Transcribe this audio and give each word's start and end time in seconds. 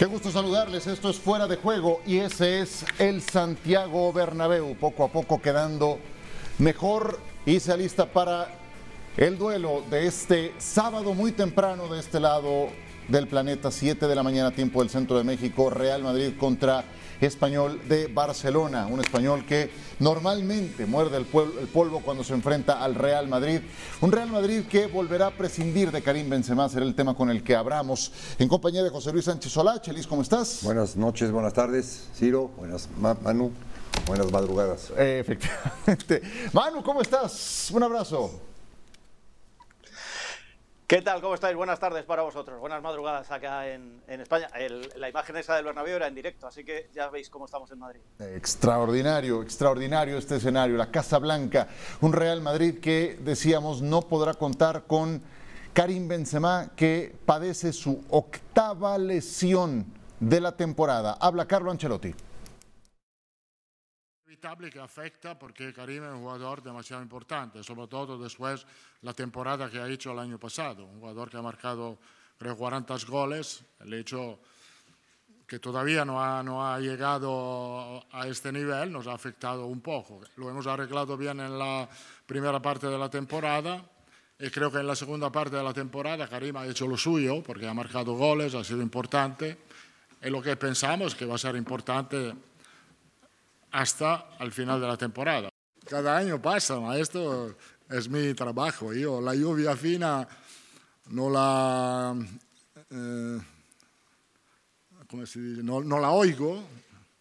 Qué 0.00 0.06
gusto 0.06 0.30
saludarles, 0.30 0.86
esto 0.86 1.10
es 1.10 1.18
Fuera 1.18 1.46
de 1.46 1.56
Juego 1.56 2.00
y 2.06 2.20
ese 2.20 2.60
es 2.62 2.86
el 2.98 3.20
Santiago 3.20 4.10
Bernabéu, 4.14 4.74
poco 4.76 5.04
a 5.04 5.08
poco 5.08 5.42
quedando 5.42 5.98
mejor 6.58 7.20
y 7.44 7.60
se 7.60 7.70
alista 7.70 8.06
para 8.06 8.48
el 9.18 9.36
duelo 9.36 9.84
de 9.90 10.06
este 10.06 10.54
sábado 10.56 11.12
muy 11.12 11.32
temprano 11.32 11.86
de 11.88 12.00
este 12.00 12.18
lado 12.18 12.68
del 13.10 13.26
planeta, 13.26 13.70
7 13.70 14.06
de 14.06 14.14
la 14.14 14.22
mañana 14.22 14.52
tiempo 14.52 14.80
del 14.80 14.88
centro 14.88 15.18
de 15.18 15.24
México, 15.24 15.68
Real 15.68 16.02
Madrid 16.02 16.32
contra 16.38 16.84
español 17.20 17.80
de 17.88 18.06
Barcelona, 18.06 18.86
un 18.86 19.00
español 19.00 19.44
que 19.44 19.70
normalmente 19.98 20.86
muerde 20.86 21.16
el, 21.16 21.26
polvo 21.26 22.00
cuando 22.00 22.24
se 22.24 22.34
enfrenta 22.34 22.82
al 22.82 22.94
Real 22.94 23.28
Madrid, 23.28 23.60
un 24.00 24.12
Real 24.12 24.30
Madrid 24.30 24.62
que 24.70 24.86
volverá 24.86 25.26
a 25.26 25.30
prescindir 25.32 25.90
de 25.90 26.02
Karim 26.02 26.30
Benzema, 26.30 26.68
será 26.68 26.86
el 26.86 26.94
tema 26.94 27.14
con 27.14 27.30
el 27.30 27.42
que 27.42 27.56
abramos 27.56 28.12
en 28.38 28.48
compañía 28.48 28.82
de 28.82 28.90
José 28.90 29.12
Luis 29.12 29.24
Sánchez 29.24 29.52
Solá. 29.52 29.82
Chelis, 29.82 30.06
¿cómo 30.06 30.22
estás? 30.22 30.60
Buenas 30.62 30.96
noches, 30.96 31.30
buenas 31.30 31.52
tardes, 31.52 32.08
Ciro, 32.14 32.48
buenas 32.56 32.88
Manu, 32.98 33.50
buenas 34.06 34.30
madrugadas. 34.30 34.90
efectivamente. 34.96 36.22
Manu, 36.52 36.82
¿cómo 36.82 37.02
estás? 37.02 37.70
Un 37.72 37.82
abrazo. 37.82 38.49
¿Qué 40.90 41.02
tal? 41.02 41.20
¿Cómo 41.20 41.34
estáis? 41.34 41.56
Buenas 41.56 41.78
tardes 41.78 42.02
para 42.02 42.22
vosotros. 42.22 42.58
Buenas 42.58 42.82
madrugadas 42.82 43.30
acá 43.30 43.68
en, 43.68 44.02
España. 44.08 44.48
la 44.96 45.08
imagen 45.08 45.36
esa 45.36 45.54
del 45.54 45.64
Bernabéu 45.64 45.94
era 45.94 46.08
en 46.08 46.16
directo, 46.16 46.48
así 46.48 46.64
que 46.64 46.90
ya 46.92 47.08
veis 47.10 47.30
cómo 47.30 47.44
estamos 47.44 47.70
en 47.70 47.78
Madrid. 47.78 48.00
Extraordinario, 48.18 49.40
extraordinario 49.40 50.18
este 50.18 50.34
escenario. 50.34 50.76
La 50.76 50.90
Casa 50.90 51.20
Blanca, 51.20 51.68
un 52.00 52.12
Real 52.12 52.40
Madrid 52.40 52.80
que, 52.80 53.16
decíamos, 53.20 53.82
no 53.82 54.02
podrá 54.02 54.34
contar 54.34 54.82
con 54.88 55.22
Karim 55.74 56.08
Benzema, 56.08 56.72
que 56.74 57.14
padece 57.24 57.72
su 57.72 58.02
octava 58.10 58.98
lesión 58.98 59.86
de 60.18 60.40
la 60.40 60.56
temporada. 60.56 61.16
Habla 61.20 61.46
Carlo 61.46 61.70
Ancelotti 61.70 62.12
que 64.40 64.80
afecta 64.80 65.38
porque 65.38 65.72
Karim 65.72 66.04
es 66.04 66.10
un 66.10 66.20
jugador 66.20 66.62
demasiado 66.62 67.02
importante, 67.02 67.62
sobre 67.62 67.86
todo 67.86 68.18
después 68.18 68.66
la 69.02 69.12
temporada 69.12 69.70
que 69.70 69.78
ha 69.78 69.88
hecho 69.88 70.12
el 70.12 70.18
año 70.18 70.38
pasado. 70.38 70.86
Un 70.86 70.98
jugador 70.98 71.28
que 71.28 71.36
ha 71.36 71.42
marcado, 71.42 71.98
creo, 72.38 72.56
40 72.56 72.96
goles. 73.06 73.62
El 73.80 73.92
hecho 73.92 74.38
que 75.46 75.58
todavía 75.58 76.04
no 76.04 76.22
ha, 76.22 76.42
no 76.42 76.66
ha 76.66 76.80
llegado 76.80 78.02
a 78.12 78.26
este 78.26 78.50
nivel 78.50 78.90
nos 78.90 79.06
ha 79.08 79.12
afectado 79.12 79.66
un 79.66 79.80
poco. 79.80 80.20
Lo 80.36 80.48
hemos 80.48 80.66
arreglado 80.66 81.16
bien 81.16 81.38
en 81.40 81.58
la 81.58 81.88
primera 82.24 82.62
parte 82.62 82.86
de 82.86 82.96
la 82.96 83.10
temporada 83.10 83.84
y 84.38 84.48
creo 84.48 84.70
que 84.70 84.78
en 84.78 84.86
la 84.86 84.96
segunda 84.96 85.30
parte 85.30 85.56
de 85.56 85.62
la 85.62 85.74
temporada 85.74 86.28
Karim 86.28 86.56
ha 86.56 86.66
hecho 86.66 86.86
lo 86.86 86.96
suyo 86.96 87.42
porque 87.42 87.68
ha 87.68 87.74
marcado 87.74 88.14
goles, 88.14 88.54
ha 88.54 88.64
sido 88.64 88.80
importante. 88.80 89.58
Y 90.22 90.30
lo 90.30 90.40
que 90.40 90.56
pensamos 90.56 91.14
que 91.14 91.26
va 91.26 91.34
a 91.34 91.38
ser 91.38 91.56
importante 91.56 92.32
hasta 93.72 94.30
el 94.40 94.52
final 94.52 94.80
de 94.80 94.86
la 94.86 94.96
temporada. 94.96 95.48
Cada 95.88 96.16
año 96.16 96.40
pasa, 96.40 96.78
esto 96.98 97.56
es 97.88 98.08
mi 98.08 98.34
trabajo. 98.34 98.92
Yo 98.92 99.20
la 99.20 99.34
lluvia 99.34 99.76
fina 99.76 100.26
no 101.10 101.30
la, 101.30 102.14
eh, 102.90 103.40
No, 105.62 106.00
la 106.00 106.10
oigo, 106.10 106.62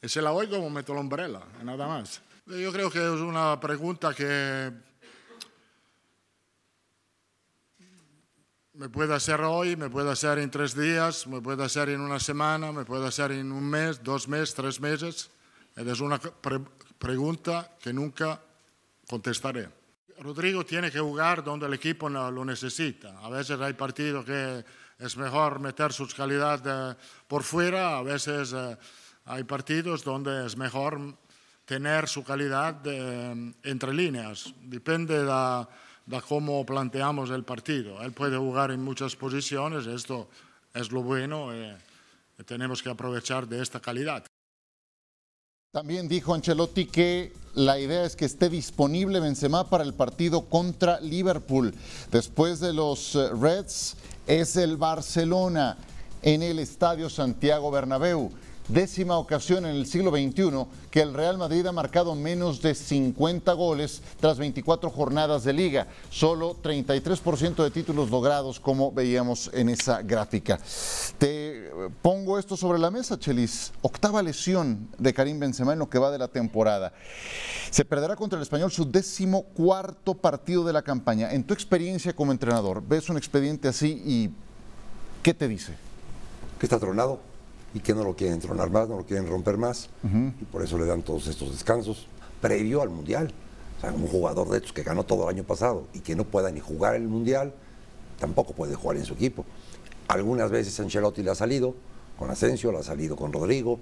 y 0.02 0.08
si 0.08 0.22
la 0.22 0.32
oigo 0.32 0.70
meto 0.70 0.94
la 0.94 1.00
umbrella, 1.00 1.42
nada 1.64 1.88
más. 1.88 2.22
Yo 2.46 2.72
creo 2.72 2.90
que 2.90 3.00
es 3.00 3.20
una 3.22 3.60
pregunta 3.60 4.14
que 4.14 4.72
me 8.74 8.90
puede 8.90 9.14
hacer 9.14 9.42
hoy, 9.42 9.76
me 9.76 9.90
puede 9.90 10.12
hacer 10.12 10.40
en 10.40 10.50
tres 10.50 10.76
días, 10.76 11.28
me 11.28 11.42
puede 11.42 11.64
hacer 11.64 11.90
en 11.90 12.02
una 12.02 12.20
semana, 12.20 12.72
me 12.72 12.86
puede 12.86 13.08
hacer 13.08 13.32
en 13.32 13.52
un 13.52 13.70
mes, 13.70 14.04
dos 14.04 14.28
meses, 14.28 14.54
tres 14.56 14.80
meses. 14.80 15.30
Es 15.88 16.02
una 16.02 16.20
pregunta 16.98 17.72
que 17.82 17.94
nunca 17.94 18.42
contestaré. 19.08 19.70
Rodrigo 20.20 20.66
tiene 20.66 20.92
que 20.92 21.00
jugar 21.00 21.42
donde 21.44 21.68
el 21.68 21.74
equipo 21.74 22.10
lo 22.10 22.44
necesita. 22.44 23.18
A 23.20 23.30
veces 23.30 23.60
hay 23.62 23.74
partidos 23.74 24.26
que 24.26 24.66
es 25.00 25.16
mejor 25.16 25.60
meter 25.60 25.94
sus 25.94 26.14
calidades 26.14 26.98
por 27.28 27.44
fuera, 27.44 27.98
a 27.98 28.04
veces 28.04 28.54
eh, 28.54 28.78
hay 29.26 29.46
partidos 29.46 30.04
donde 30.04 30.46
es 30.46 30.58
mejor 30.58 31.00
tener 31.64 32.10
su 32.10 32.26
calidad 32.26 32.86
entre 33.64 33.94
líneas. 33.94 34.54
Depende 34.62 35.24
de, 35.24 35.66
de, 36.06 36.22
cómo 36.22 36.66
planteamos 36.66 37.30
el 37.30 37.46
partido. 37.46 38.02
Él 38.02 38.12
puede 38.12 38.36
jugar 38.38 38.72
en 38.72 38.84
muchas 38.84 39.16
posiciones, 39.16 39.88
esto 39.88 40.30
es 40.74 40.92
lo 40.92 41.02
bueno 41.02 41.54
eh, 41.54 41.78
tenemos 42.46 42.84
que 42.84 42.90
aprovechar 42.90 43.48
de 43.48 43.62
esta 43.62 43.80
calidad. 43.80 44.29
También 45.72 46.08
dijo 46.08 46.34
Ancelotti 46.34 46.88
que 46.88 47.32
la 47.54 47.80
idea 47.80 48.04
es 48.04 48.16
que 48.16 48.26
esté 48.26 48.50
disponible 48.50 49.20
Benzema 49.20 49.70
para 49.70 49.84
el 49.84 49.94
partido 49.94 50.46
contra 50.46 51.00
Liverpool. 51.00 51.76
Después 52.12 52.60
de 52.60 52.74
los 52.74 53.14
eh, 53.14 53.30
Reds 53.40 53.96
es 54.26 54.56
el 54.56 54.78
Barcelona 54.78 55.78
en 56.24 56.42
el 56.42 56.58
Estadio 56.58 57.08
Santiago 57.08 57.70
Bernabéu 57.70 58.32
décima 58.70 59.18
ocasión 59.18 59.66
en 59.66 59.76
el 59.76 59.86
siglo 59.86 60.12
XXI 60.12 60.66
que 60.92 61.02
el 61.02 61.14
Real 61.14 61.38
Madrid 61.38 61.66
ha 61.66 61.72
marcado 61.72 62.16
menos 62.16 62.62
de 62.62 62.76
50 62.76 63.52
goles 63.54 64.02
tras 64.20 64.38
24 64.38 64.90
jornadas 64.90 65.44
de 65.44 65.54
liga, 65.54 65.88
solo 66.10 66.56
33% 66.62 67.64
de 67.64 67.72
títulos 67.72 68.10
logrados 68.10 68.60
como 68.60 68.92
veíamos 68.92 69.50
en 69.54 69.70
esa 69.70 70.02
gráfica. 70.02 70.60
Te 71.18 71.72
pongo 72.02 72.38
esto 72.38 72.56
sobre 72.56 72.80
la 72.80 72.92
mesa, 72.92 73.20
Chelis, 73.20 73.74
octava 73.82 74.22
lesión 74.22 74.88
de 74.98 75.14
Karim 75.14 75.40
Benzema 75.40 75.74
en 75.74 75.80
lo 75.80 75.90
que 75.90 76.00
va 76.00 76.12
de 76.12 76.20
la 76.20 76.28
temporada. 76.28 76.94
Se 77.72 77.86
perderá 77.86 78.16
contra 78.16 78.38
el 78.38 78.44
español 78.44 78.72
su 78.72 78.90
décimo 78.90 79.44
cuarto 79.44 80.14
partido 80.14 80.64
de 80.64 80.74
la 80.74 80.84
campaña. 80.84 81.32
En 81.32 81.44
tu 81.44 81.54
experiencia 81.54 82.16
como 82.16 82.32
entrenador, 82.32 82.84
ves 82.88 83.10
un 83.10 83.18
expediente 83.18 83.68
así 83.68 84.02
y 84.06 84.30
¿qué 85.24 85.34
te 85.34 85.48
dice? 85.48 85.74
Que 86.60 86.66
está 86.66 86.80
tronado 86.80 87.29
y 87.74 87.80
que 87.80 87.94
no 87.94 88.04
lo 88.04 88.16
quieren 88.16 88.40
tronar 88.40 88.70
más, 88.70 88.90
no 88.90 88.98
lo 88.98 89.06
quieren 89.06 89.28
romper 89.28 89.58
más, 89.58 89.90
y 90.04 90.46
por 90.46 90.64
eso 90.64 90.78
le 90.78 90.86
dan 90.86 91.02
todos 91.02 91.28
estos 91.28 91.52
descansos 91.52 92.08
previo 92.42 92.82
al 92.82 92.90
Mundial. 92.90 93.32
O 93.78 93.82
sea, 93.82 93.92
un 93.94 94.08
jugador 94.08 94.50
de 94.50 94.58
estos 94.58 94.74
que 94.74 94.84
ganó 94.84 95.06
todo 95.06 95.24
el 95.24 95.36
año 95.36 95.44
pasado 95.44 95.88
y 95.94 96.00
que 96.00 96.16
no 96.16 96.26
pueda 96.26 96.52
ni 96.52 96.60
jugar 96.60 96.96
el 96.96 97.08
Mundial, 97.08 97.54
tampoco 98.20 98.54
puede 98.54 98.76
jugar 98.76 98.98
en 98.98 99.06
su 99.06 99.14
equipo. 99.14 99.46
Algunas 100.08 100.50
veces 100.52 100.78
Ancelotti 100.80 101.24
le 101.24 101.32
ha 101.32 101.36
salido, 101.36 101.76
con 102.18 102.30
Asensio, 102.30 102.72
le 102.72 102.80
ha 102.80 102.84
salido 102.84 103.16
con 103.16 103.32
Rodrigo, 103.32 103.80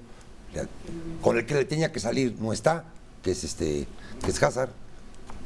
con 1.22 1.38
el 1.38 1.46
que 1.46 1.56
le 1.56 1.66
tenía 1.66 1.92
que 1.92 2.00
salir 2.00 2.36
no 2.40 2.54
está, 2.54 2.86
que 3.24 3.32
es, 3.32 3.44
este, 3.44 3.88
que 4.24 4.32
es 4.32 4.44
Hazard. 4.44 4.70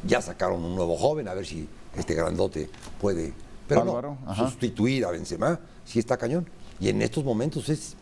Ya 0.06 0.22
sacaron 0.22 0.64
un 0.64 0.76
nuevo 0.76 0.98
joven, 0.98 1.28
a 1.28 1.34
ver 1.34 1.46
si 1.46 1.70
este 1.96 2.16
grandote 2.16 2.70
puede 3.00 3.34
pero 3.68 3.86
no, 3.86 4.36
sustituir 4.36 5.06
a 5.06 5.12
Benzema, 5.12 5.60
si 5.86 6.00
está 6.00 6.18
cañón. 6.18 6.48
Y 6.80 6.90
en 6.90 7.02
estos 7.02 7.24
momentos 7.24 7.70
es 7.70 7.96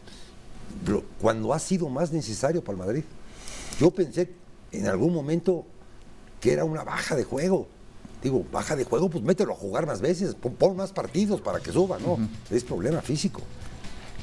cuando 1.21 1.53
ha 1.53 1.59
sido 1.59 1.89
más 1.89 2.11
necesario 2.11 2.63
para 2.63 2.77
el 2.77 2.85
Madrid. 2.85 3.03
Yo 3.79 3.91
pensé 3.91 4.33
en 4.71 4.87
algún 4.87 5.13
momento 5.13 5.65
que 6.39 6.53
era 6.53 6.65
una 6.65 6.83
baja 6.83 7.15
de 7.15 7.23
juego. 7.23 7.67
Digo, 8.21 8.45
baja 8.51 8.75
de 8.75 8.83
juego, 8.83 9.09
pues 9.09 9.23
mételo 9.23 9.53
a 9.53 9.55
jugar 9.55 9.85
más 9.85 10.01
veces, 10.01 10.35
pon, 10.35 10.75
más 10.75 10.91
partidos 10.91 11.39
para 11.39 11.59
que 11.59 11.71
suba, 11.71 11.97
¿no? 11.99 12.17
Es 12.49 12.63
problema 12.63 13.01
físico. 13.01 13.41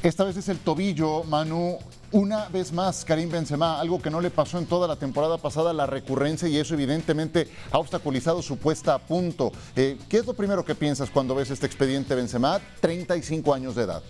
Esta 0.03 0.25
vez 0.25 0.37
es 0.37 0.49
el 0.49 0.59
tobillo, 0.59 1.25
Manu. 1.25 1.79
Una 2.13 2.49
vez 2.49 2.73
más, 2.73 3.05
Karim 3.05 3.31
Benzema, 3.31 3.81
algo 3.81 4.01
que 4.01 4.11
no 4.11 4.21
le 4.21 4.31
pasó 4.31 4.59
en 4.59 4.67
toda 4.67 4.87
la 4.87 4.97
temporada 4.97 5.39
pasada, 5.39 5.73
la 5.73 5.87
recurrencia, 5.87 6.47
y 6.47 6.57
eso 6.59 6.75
evidentemente 6.75 7.49
ha 7.73 7.79
obstaculizado 7.79 8.43
su 8.43 8.59
puesta 8.59 8.95
a 8.95 8.99
punto. 8.99 9.51
Eh, 9.75 9.99
¿Qué 10.09 10.19
es 10.19 10.27
lo 10.27 10.35
primero 10.35 10.65
que 10.65 10.75
piensas 10.75 11.11
cuando 11.11 11.35
ves 11.35 11.51
este 11.51 11.67
expediente 11.67 12.15
Benzema? 12.15 12.61
35 12.81 13.53
años 13.53 13.75
de 13.75 13.83
edad. 13.83 14.03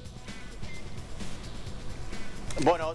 Bueno, 2.62 2.94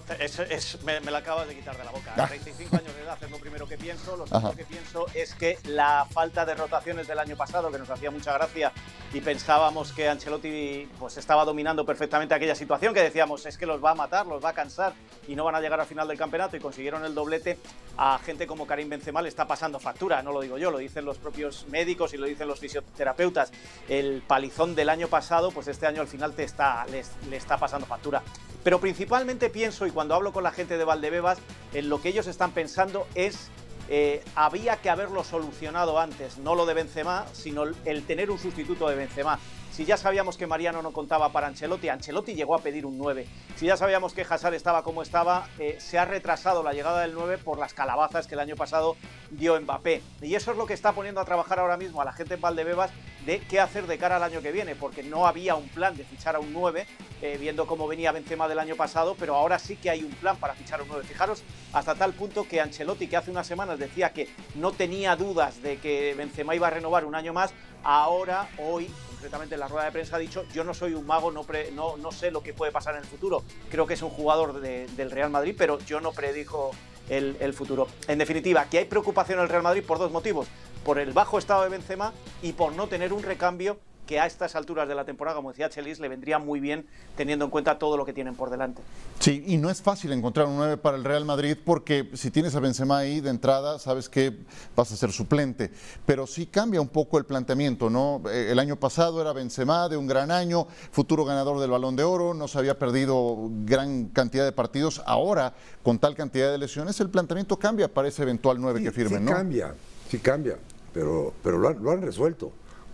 me, 0.84 1.10
la 1.10 1.18
acabas 1.18 1.46
de 1.46 1.54
quitar 1.54 1.76
de 1.76 1.84
la 1.84 1.92
boca. 1.92 2.14
35 2.14 2.76
años 2.76 2.94
de 2.96 3.02
edad 3.02 3.16
es 3.20 3.30
lo 3.30 3.38
primero 3.38 3.66
que 3.66 3.78
pienso. 3.78 4.16
Lo 4.16 4.26
segundo 4.26 4.56
que 4.56 4.64
pienso 4.64 5.06
es 5.14 5.34
que 5.34 5.56
la 5.64 6.06
falta 6.10 6.44
de 6.44 6.54
rotaciones 6.54 7.06
del 7.06 7.18
año 7.18 7.36
pasado, 7.36 7.70
que 7.70 7.78
nos 7.78 7.88
hacía 7.88 8.10
mucha 8.10 8.32
gracia 8.32 8.72
y 9.12 9.20
pensábamos 9.20 9.92
que 9.92 10.08
Ancelotti 10.08 10.88
pues, 10.98 11.16
estaba 11.16 11.44
dominando 11.44 11.86
perfectamente 11.86 12.34
aquella 12.34 12.56
situación, 12.56 12.92
que 12.92 13.02
decíamos 13.02 13.46
es 13.46 13.56
que 13.56 13.66
los 13.66 13.82
va 13.82 13.92
a 13.92 13.94
matar, 13.94 14.26
los 14.26 14.44
va 14.44 14.50
a 14.50 14.52
cansar 14.54 14.94
y 15.28 15.36
no 15.36 15.44
van 15.44 15.54
a 15.54 15.60
llegar 15.60 15.80
al 15.80 15.86
final 15.86 16.08
del 16.08 16.18
campeonato 16.18 16.56
y 16.56 16.60
consiguieron 16.60 17.04
el 17.04 17.14
doblete, 17.14 17.58
a 17.96 18.18
gente 18.18 18.46
como 18.46 18.66
Karim 18.66 18.88
Benzema 18.88 19.22
le 19.22 19.28
está 19.28 19.46
pasando 19.46 19.78
factura, 19.78 20.22
no 20.22 20.32
lo 20.32 20.40
digo 20.40 20.58
yo, 20.58 20.70
lo 20.70 20.78
dicen 20.78 21.04
los 21.04 21.18
propios 21.18 21.66
médicos 21.68 22.14
y 22.14 22.16
lo 22.16 22.26
dicen 22.26 22.48
los 22.48 22.58
fisioterapeutas. 22.58 23.52
El 23.88 24.22
palizón 24.26 24.74
del 24.74 24.88
año 24.88 25.08
pasado, 25.08 25.52
pues 25.52 25.68
este 25.68 25.86
año 25.86 26.00
al 26.00 26.08
final 26.08 26.34
te 26.34 26.42
está, 26.42 26.84
le 26.86 27.36
está 27.36 27.58
pasando 27.58 27.86
factura. 27.86 28.22
Pero 28.64 28.80
principalmente 28.80 29.50
pienso, 29.50 29.86
y 29.86 29.90
cuando 29.90 30.14
hablo 30.14 30.32
con 30.32 30.44
la 30.44 30.52
gente 30.52 30.78
de 30.78 30.84
Valdebebas, 30.84 31.38
en 31.72 31.88
lo 31.88 32.00
que 32.00 32.10
ellos 32.10 32.26
están 32.26 32.52
pensando 32.52 33.06
es 33.14 33.50
eh, 33.88 34.22
había 34.36 34.76
que 34.76 34.90
haberlo 34.90 35.24
solucionado 35.24 35.98
antes, 35.98 36.38
no 36.38 36.54
lo 36.54 36.66
de 36.66 36.74
Benzema, 36.74 37.26
sino 37.32 37.64
el 37.84 38.04
tener 38.06 38.30
un 38.30 38.38
sustituto 38.38 38.88
de 38.88 38.94
Benzema. 38.94 39.38
Si 39.72 39.86
ya 39.86 39.96
sabíamos 39.96 40.36
que 40.36 40.46
Mariano 40.46 40.82
no 40.82 40.92
contaba 40.92 41.32
para 41.32 41.46
Ancelotti, 41.46 41.88
Ancelotti 41.88 42.34
llegó 42.34 42.54
a 42.54 42.58
pedir 42.58 42.84
un 42.84 42.98
9. 42.98 43.26
Si 43.56 43.66
ya 43.66 43.76
sabíamos 43.78 44.12
que 44.12 44.20
Hazard 44.20 44.52
estaba 44.52 44.82
como 44.82 45.00
estaba, 45.00 45.48
eh, 45.58 45.76
se 45.80 45.98
ha 45.98 46.04
retrasado 46.04 46.62
la 46.62 46.74
llegada 46.74 47.00
del 47.00 47.14
9 47.14 47.38
por 47.38 47.58
las 47.58 47.72
calabazas 47.72 48.26
que 48.26 48.34
el 48.34 48.40
año 48.40 48.54
pasado 48.54 48.96
dio 49.30 49.58
Mbappé. 49.58 50.02
Y 50.20 50.34
eso 50.34 50.52
es 50.52 50.58
lo 50.58 50.66
que 50.66 50.74
está 50.74 50.92
poniendo 50.92 51.22
a 51.22 51.24
trabajar 51.24 51.58
ahora 51.58 51.78
mismo 51.78 52.02
a 52.02 52.04
la 52.04 52.12
gente 52.12 52.34
en 52.34 52.42
Valdebebas 52.42 52.90
de 53.24 53.40
qué 53.40 53.60
hacer 53.60 53.86
de 53.86 53.96
cara 53.96 54.16
al 54.16 54.22
año 54.24 54.42
que 54.42 54.52
viene, 54.52 54.74
porque 54.74 55.02
no 55.02 55.26
había 55.26 55.54
un 55.54 55.68
plan 55.68 55.96
de 55.96 56.04
fichar 56.04 56.36
a 56.36 56.40
un 56.40 56.52
9, 56.52 56.86
eh, 57.22 57.38
viendo 57.40 57.66
cómo 57.66 57.88
venía 57.88 58.12
Benzema 58.12 58.48
del 58.48 58.58
año 58.58 58.76
pasado, 58.76 59.16
pero 59.18 59.36
ahora 59.36 59.58
sí 59.58 59.76
que 59.76 59.88
hay 59.88 60.02
un 60.02 60.10
plan 60.10 60.36
para 60.36 60.54
fichar 60.54 60.80
a 60.80 60.82
un 60.82 60.88
9. 60.90 61.04
Fijaros, 61.04 61.44
hasta 61.72 61.94
tal 61.94 62.12
punto 62.12 62.46
que 62.46 62.60
Ancelotti, 62.60 63.06
que 63.06 63.16
hace 63.16 63.30
unas 63.30 63.46
semanas 63.46 63.78
decía 63.78 64.12
que 64.12 64.28
no 64.54 64.72
tenía 64.72 65.16
dudas 65.16 65.62
de 65.62 65.78
que 65.78 66.14
Benzema 66.14 66.54
iba 66.54 66.66
a 66.66 66.70
renovar 66.70 67.06
un 67.06 67.14
año 67.14 67.32
más, 67.32 67.54
ahora, 67.84 68.48
hoy, 68.58 68.90
concretamente 69.22 69.54
en 69.54 69.60
la 69.60 69.68
rueda 69.68 69.84
de 69.84 69.92
prensa, 69.92 70.16
ha 70.16 70.18
dicho, 70.18 70.44
yo 70.52 70.64
no 70.64 70.74
soy 70.74 70.94
un 70.94 71.06
mago, 71.06 71.30
no, 71.30 71.46
no, 71.74 71.96
no 71.96 72.10
sé 72.10 72.32
lo 72.32 72.42
que 72.42 72.52
puede 72.52 72.72
pasar 72.72 72.96
en 72.96 73.02
el 73.02 73.06
futuro. 73.06 73.44
Creo 73.70 73.86
que 73.86 73.94
es 73.94 74.02
un 74.02 74.10
jugador 74.10 74.60
del 74.60 75.10
Real 75.12 75.30
Madrid, 75.30 75.54
pero 75.56 75.78
yo 75.78 76.00
no 76.00 76.10
predijo 76.10 76.72
el, 77.08 77.36
el, 77.38 77.54
futuro. 77.54 77.86
En 78.08 78.18
definitiva, 78.18 78.64
que 78.68 78.78
hay 78.78 78.84
preocupación 78.86 79.38
en 79.38 79.44
el 79.44 79.48
Real 79.48 79.62
Madrid 79.62 79.84
por 79.86 80.00
dos 80.00 80.10
motivos. 80.10 80.48
Por 80.84 80.98
el 80.98 81.12
bajo 81.12 81.38
estado 81.38 81.62
de 81.62 81.68
Benzema 81.68 82.12
y 82.42 82.54
por 82.54 82.72
no 82.72 82.88
tener 82.88 83.12
un 83.12 83.22
recambio 83.22 83.78
que 84.12 84.20
a 84.20 84.26
estas 84.26 84.54
alturas 84.56 84.86
de 84.86 84.94
la 84.94 85.06
temporada, 85.06 85.36
como 85.36 85.48
decía 85.52 85.70
Chelis, 85.70 85.98
le 85.98 86.06
vendría 86.06 86.38
muy 86.38 86.60
bien 86.60 86.84
teniendo 87.16 87.46
en 87.46 87.50
cuenta 87.50 87.78
todo 87.78 87.96
lo 87.96 88.04
que 88.04 88.12
tienen 88.12 88.34
por 88.34 88.50
delante. 88.50 88.82
Sí, 89.20 89.42
y 89.46 89.56
no 89.56 89.70
es 89.70 89.80
fácil 89.80 90.12
encontrar 90.12 90.48
un 90.48 90.56
9 90.56 90.76
para 90.76 90.98
el 90.98 91.04
Real 91.04 91.24
Madrid 91.24 91.56
porque 91.64 92.10
si 92.12 92.30
tienes 92.30 92.54
a 92.54 92.60
Benzema 92.60 92.98
ahí 92.98 93.22
de 93.22 93.30
entrada, 93.30 93.78
sabes 93.78 94.10
que 94.10 94.36
vas 94.76 94.92
a 94.92 94.96
ser 94.96 95.12
suplente, 95.12 95.70
pero 96.04 96.26
sí 96.26 96.44
cambia 96.44 96.82
un 96.82 96.88
poco 96.88 97.16
el 97.16 97.24
planteamiento, 97.24 97.88
¿no? 97.88 98.20
Eh, 98.30 98.48
el 98.50 98.58
año 98.58 98.76
pasado 98.76 99.22
era 99.22 99.32
Benzema 99.32 99.88
de 99.88 99.96
un 99.96 100.06
gran 100.06 100.30
año, 100.30 100.66
futuro 100.90 101.24
ganador 101.24 101.58
del 101.58 101.70
Balón 101.70 101.96
de 101.96 102.02
Oro, 102.04 102.34
no 102.34 102.48
se 102.48 102.58
había 102.58 102.78
perdido 102.78 103.48
gran 103.64 104.08
cantidad 104.08 104.44
de 104.44 104.52
partidos, 104.52 105.02
ahora 105.06 105.54
con 105.82 105.98
tal 105.98 106.14
cantidad 106.14 106.52
de 106.52 106.58
lesiones 106.58 107.00
el 107.00 107.08
planteamiento 107.08 107.58
cambia 107.58 107.88
para 107.88 108.08
ese 108.08 108.24
eventual 108.24 108.60
9 108.60 108.82
que 108.82 108.92
firmen, 108.92 109.20
sí 109.20 109.24
¿no? 109.24 109.32
cambia, 109.32 109.74
sí 110.10 110.18
cambia, 110.18 110.58
pero, 110.92 111.32
pero 111.42 111.56
lo 111.56 111.68
han, 111.68 111.82
lo 111.82 111.92
han 111.92 112.02
resuelto. 112.02 112.52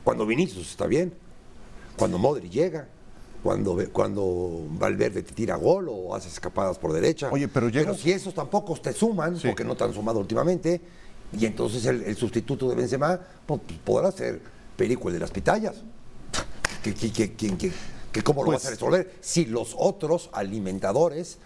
Cuando 0.08 0.24
Vinicius 0.24 0.70
está 0.70 0.86
bien, 0.86 1.12
cuando 1.98 2.16
Modri 2.16 2.48
llega, 2.48 2.88
cuando, 3.42 3.76
cuando 3.92 4.64
Valverde 4.70 5.22
te 5.22 5.34
tira 5.34 5.54
gol 5.56 5.86
o 5.90 6.14
hace 6.14 6.28
escapadas 6.28 6.78
por 6.78 6.94
derecha. 6.94 7.28
Oye, 7.30 7.46
pero, 7.46 7.68
llegas... 7.68 7.98
si 7.98 8.10
esos 8.10 8.32
tampoco 8.32 8.74
te 8.80 8.94
suman, 8.94 9.38
porque 9.44 9.64
no 9.64 9.76
te 9.76 9.84
han 9.84 9.92
sumado 9.92 10.18
últimamente, 10.18 10.80
y 11.38 11.44
entonces 11.44 11.84
el, 11.84 12.04
el 12.04 12.16
sustituto 12.16 12.70
de 12.70 12.76
Benzema 12.76 13.20
pues, 13.44 13.60
podrá 13.84 14.10
ser 14.10 14.40
Perico 14.78 15.08
el 15.08 15.14
de 15.16 15.20
las 15.20 15.30
pitayas. 15.30 15.74
¿Que, 16.82 16.94
que, 16.94 17.12
que, 17.12 17.34
que, 17.34 17.70
que 18.10 18.22
¿Cómo 18.22 18.40
lo 18.44 18.46
Pues- 18.46 18.60
vas 18.62 18.66
a 18.66 18.70
resolver? 18.70 19.14
Si 19.20 19.44
los 19.44 19.74
otros 19.76 20.30
alimentadores 20.32 21.36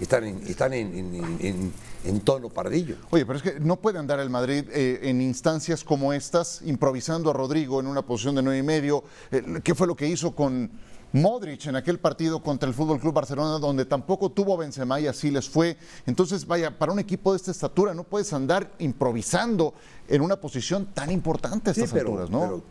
están 0.00 0.22
en, 0.22 0.46
están 0.46 0.72
en, 0.72 0.96
en- 0.96 1.38
en- 1.40 1.72
en 2.04 2.20
tono 2.20 2.48
pardillo. 2.48 2.96
Oye, 3.10 3.26
pero 3.26 3.38
es 3.38 3.42
que 3.42 3.60
no 3.60 3.76
puede 3.76 3.98
andar 3.98 4.20
el 4.20 4.30
Madrid 4.30 4.64
eh, 4.72 5.00
en 5.02 5.20
instancias 5.20 5.84
como 5.84 6.12
estas, 6.12 6.62
improvisando 6.64 7.30
a 7.30 7.32
Rodrigo 7.32 7.80
en 7.80 7.86
una 7.86 8.02
posición 8.02 8.34
de 8.36 8.42
nueve 8.42 8.58
y 8.58 8.62
medio. 8.62 9.04
Eh, 9.30 9.42
¿Qué 9.62 9.74
fue 9.74 9.86
lo 9.86 9.96
que 9.96 10.06
hizo 10.06 10.34
con 10.34 10.70
Modric 11.12 11.66
en 11.66 11.76
aquel 11.76 11.98
partido 11.98 12.42
contra 12.42 12.68
el 12.68 12.74
Fútbol 12.74 13.00
Club 13.00 13.14
Barcelona, 13.14 13.58
donde 13.58 13.84
tampoco 13.86 14.30
tuvo 14.30 14.56
Benzema 14.56 15.00
y 15.00 15.06
así 15.06 15.30
les 15.30 15.48
fue? 15.48 15.76
Entonces, 16.06 16.46
vaya, 16.46 16.78
para 16.78 16.92
un 16.92 16.98
equipo 16.98 17.32
de 17.32 17.38
esta 17.38 17.50
estatura 17.50 17.94
no 17.94 18.04
puedes 18.04 18.32
andar 18.32 18.70
improvisando 18.78 19.74
en 20.06 20.22
una 20.22 20.36
posición 20.36 20.86
tan 20.94 21.10
importante 21.10 21.70
a 21.70 21.74
Sí, 21.74 21.80
estas 21.80 21.94
pero, 21.98 22.10
alturas, 22.10 22.30
¿no? 22.30 22.40
pero 22.40 22.62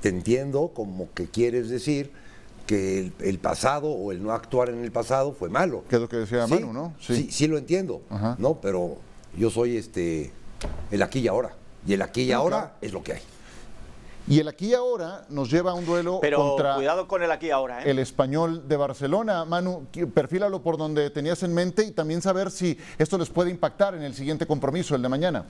te 0.00 0.08
entiendo 0.08 0.72
como 0.74 1.08
que 1.14 1.26
quieres 1.28 1.68
decir 1.68 2.12
que 2.66 2.98
el, 2.98 3.12
el 3.20 3.38
pasado 3.38 3.88
o 3.88 4.12
el 4.12 4.22
no 4.22 4.32
actuar 4.32 4.70
en 4.70 4.82
el 4.82 4.90
pasado 4.92 5.32
fue 5.32 5.48
malo. 5.48 5.84
Que 5.88 5.96
es 5.96 6.02
lo 6.02 6.08
que 6.08 6.16
decía 6.16 6.46
Sí, 6.46 6.54
Manu, 6.54 6.72
¿no? 6.72 6.94
Sí, 7.00 7.28
sí, 7.30 7.46
lo 7.46 7.58
entiendo, 7.58 8.02
Ajá. 8.10 8.36
¿no? 8.38 8.54
Pero 8.60 8.96
yo 9.36 9.50
soy 9.50 9.76
este 9.76 10.32
el 10.90 11.02
aquí 11.02 11.20
y 11.20 11.28
ahora. 11.28 11.52
Y 11.86 11.92
el 11.92 12.02
aquí 12.02 12.22
y 12.22 12.30
No, 12.30 12.38
ahora 12.38 12.56
claro. 12.58 12.72
es 12.80 12.92
lo 12.92 13.02
que 13.02 13.12
hay. 13.14 13.20
Y 14.26 14.40
el 14.40 14.48
aquí 14.48 14.68
y 14.68 14.74
ahora 14.74 15.26
nos 15.28 15.50
lleva 15.50 15.72
a 15.72 15.74
un 15.74 15.84
duelo 15.84 16.18
Pero 16.22 16.38
contra 16.38 16.76
cuidado 16.76 17.06
con 17.06 17.22
el 17.22 17.30
aquí 17.30 17.50
ahora, 17.50 17.82
¿eh? 17.84 17.90
el 17.90 17.98
español 17.98 18.66
de 18.66 18.76
Barcelona. 18.78 19.44
Manu, 19.44 19.86
perfílalo 20.14 20.62
por 20.62 20.78
donde 20.78 21.10
tenías 21.10 21.42
en 21.42 21.52
mente 21.52 21.84
y 21.84 21.90
también 21.90 22.22
saber 22.22 22.50
si 22.50 22.78
esto 22.96 23.18
les 23.18 23.28
puede 23.28 23.50
impactar 23.50 23.94
en 23.94 24.02
el 24.02 24.14
siguiente 24.14 24.46
compromiso, 24.46 24.94
el 24.94 25.02
de 25.02 25.10
mañana. 25.10 25.44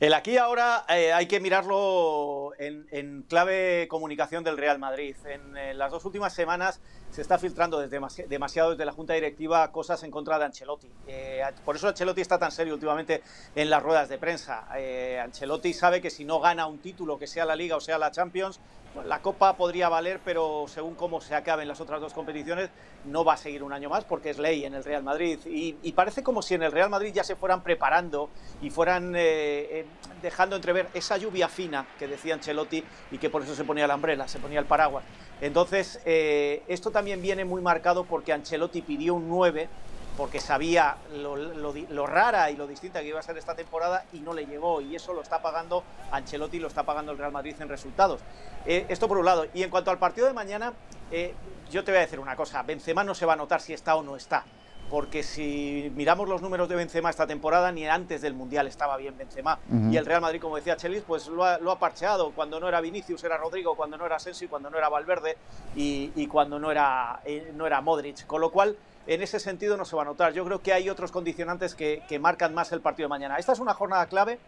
El 0.00 0.14
aquí 0.14 0.38
ahora 0.38 0.86
eh, 0.88 1.12
hay 1.12 1.26
que 1.26 1.40
mirarlo 1.40 2.54
en, 2.58 3.22
clave 3.28 3.86
comunicación 3.90 4.42
del 4.42 4.56
Real 4.56 4.78
Madrid. 4.78 5.14
En, 5.26 5.54
eh, 5.58 5.74
las 5.74 5.90
dos 5.92 6.06
últimas 6.06 6.32
semanas 6.32 6.80
se 7.10 7.22
está 7.22 7.38
filtrando 7.38 7.78
desde 7.80 7.98
demasi- 8.00 8.26
demasiado 8.26 8.70
desde 8.70 8.84
la 8.84 8.92
Junta 8.92 9.14
Directiva 9.14 9.70
cosas 9.72 10.02
en 10.02 10.10
contra 10.10 10.38
de 10.38 10.44
Ancelotti. 10.44 10.88
Eh, 11.08 11.42
por 11.64 11.76
eso 11.76 11.88
Ancelotti 11.88 12.20
está 12.20 12.38
tan 12.38 12.52
serio 12.52 12.74
últimamente 12.74 13.22
en 13.54 13.68
las 13.68 13.82
ruedas 13.82 14.08
de 14.08 14.18
prensa. 14.18 14.68
Eh, 14.76 15.18
Ancelotti 15.22 15.72
sabe 15.74 16.00
que 16.00 16.10
si 16.10 16.24
no 16.24 16.40
gana 16.40 16.66
un 16.66 16.78
título, 16.78 17.18
que 17.18 17.26
sea 17.26 17.44
la 17.44 17.56
Liga 17.56 17.76
o 17.76 17.80
sea 17.80 17.98
la 17.98 18.10
Champions, 18.10 18.60
pues 18.94 19.06
la 19.06 19.22
Copa 19.22 19.56
podría 19.56 19.88
valer, 19.88 20.18
pero 20.24 20.64
según 20.66 20.96
cómo 20.96 21.20
se 21.20 21.36
acaben 21.36 21.68
las 21.68 21.80
otras 21.80 22.00
dos 22.00 22.12
competiciones, 22.12 22.70
no 23.04 23.24
va 23.24 23.34
a 23.34 23.36
seguir 23.36 23.62
un 23.62 23.72
año 23.72 23.88
más 23.88 24.04
porque 24.04 24.30
es 24.30 24.38
ley 24.38 24.64
en 24.64 24.74
el 24.74 24.82
Real 24.82 25.04
Madrid. 25.04 25.38
Y, 25.46 25.76
y 25.82 25.92
parece 25.92 26.24
como 26.24 26.42
si 26.42 26.54
en 26.54 26.64
el 26.64 26.72
Real 26.72 26.90
Madrid 26.90 27.12
ya 27.14 27.22
se 27.22 27.36
fueran 27.36 27.62
preparando 27.62 28.30
y 28.60 28.70
fueran 28.70 29.14
eh, 29.14 29.20
eh, 29.20 29.86
dejando 30.22 30.56
entrever 30.56 30.88
esa 30.92 31.16
lluvia 31.18 31.48
fina 31.48 31.86
que 32.00 32.08
decía 32.08 32.34
Ancelotti 32.34 32.82
y 33.12 33.18
que 33.18 33.30
por 33.30 33.42
eso 33.42 33.54
se 33.54 33.62
ponía 33.64 33.86
la 33.86 33.94
umbrella, 33.94 34.26
se 34.26 34.40
ponía 34.40 34.58
el 34.58 34.66
paraguas. 34.66 35.04
Entonces, 35.40 36.00
eh, 36.04 36.64
esto 36.68 36.90
también 36.90 36.99
viene 37.02 37.44
muy 37.44 37.60
marcado 37.60 38.04
porque 38.04 38.32
Ancelotti 38.32 38.82
pidió 38.82 39.14
un 39.14 39.28
9 39.28 39.68
porque 40.16 40.40
sabía 40.40 40.96
lo, 41.14 42.06
rara 42.06 42.50
y 42.50 42.56
lo 42.56 42.66
distinta 42.66 43.00
que 43.00 43.08
iba 43.08 43.18
a 43.18 43.22
ser 43.22 43.38
esta 43.38 43.54
temporada 43.54 44.04
y 44.12 44.20
no 44.20 44.34
le 44.34 44.44
llegó. 44.44 44.80
Y 44.80 44.94
eso 44.94 45.14
lo 45.14 45.22
está 45.22 45.40
pagando 45.40 45.82
Ancelotti 46.10 46.58
lo 46.58 46.68
está 46.68 46.82
pagando 46.82 47.12
el 47.12 47.18
Real 47.18 47.32
Madrid 47.32 47.54
en 47.58 47.68
resultados. 47.68 48.20
Eh, 48.66 48.84
esto 48.88 49.08
por 49.08 49.16
un 49.16 49.24
lado. 49.24 49.46
Y 49.54 49.62
en 49.62 49.70
cuanto 49.70 49.90
al 49.90 49.98
partido 49.98 50.26
de 50.26 50.34
mañana, 50.34 50.74
eh, 51.10 51.34
yo 51.70 51.84
te 51.84 51.92
voy 51.92 51.98
a 51.98 52.02
decir 52.02 52.20
una 52.20 52.36
cosa. 52.36 52.62
Benzema 52.62 53.02
no 53.02 53.14
se 53.14 53.24
va 53.24 53.32
a 53.32 53.36
notar 53.36 53.62
si 53.62 53.72
está 53.72 53.96
o 53.96 54.02
no 54.02 54.16
está. 54.16 54.44
Porque 54.90 55.22
si 55.22 55.92
miramos 55.94 56.28
los 56.28 56.42
números 56.42 56.68
de 56.68 56.74
Benzema 56.74 57.10
esta 57.10 57.26
temporada, 57.26 57.70
ni 57.70 57.86
antes 57.86 58.22
del 58.22 58.34
Mundial 58.34 58.66
estaba 58.66 58.96
bien 58.96 59.16
Benzema. 59.16 59.58
Y 59.90 59.96
el 59.96 60.04
Real 60.04 60.20
Madrid, 60.20 60.40
como 60.40 60.56
decía 60.56 60.76
Chelis, 60.76 61.04
pues 61.06 61.28
lo 61.28 61.44
ha, 61.44 61.58
lo 61.58 61.70
ha 61.70 61.78
parcheado. 61.78 62.32
Cuando 62.32 62.58
no 62.58 62.68
era 62.68 62.80
Vinicius 62.80 63.22
era 63.22 63.36
Rodrigo, 63.36 63.76
cuando 63.76 63.96
no 63.96 64.04
era 64.04 64.16
Asensio, 64.16 64.48
cuando 64.50 64.68
no 64.68 64.76
era 64.78 64.88
Valverde 64.88 65.36
y, 65.76 66.10
y 66.16 66.26
cuando 66.26 66.58
no 66.58 66.72
era, 66.72 67.20
eh, 67.24 67.52
no 67.54 67.68
era 67.68 67.80
Modric. 67.80 68.26
Con 68.26 68.40
lo 68.40 68.50
cual, 68.50 68.76
en 69.06 69.22
ese 69.22 69.38
sentido 69.38 69.76
no 69.76 69.84
se 69.84 69.94
va 69.94 70.02
a 70.02 70.06
notar. 70.06 70.32
Yo 70.32 70.44
creo 70.44 70.60
que 70.60 70.72
hay 70.72 70.90
otros 70.90 71.12
condicionantes 71.12 71.76
que, 71.76 72.02
que 72.08 72.18
marcan 72.18 72.52
más 72.52 72.72
el 72.72 72.80
partido 72.80 73.06
de 73.06 73.10
mañana. 73.10 73.36
Esta 73.36 73.52
es 73.52 73.60
una 73.60 73.74
jornada 73.74 74.06
clave 74.06 74.40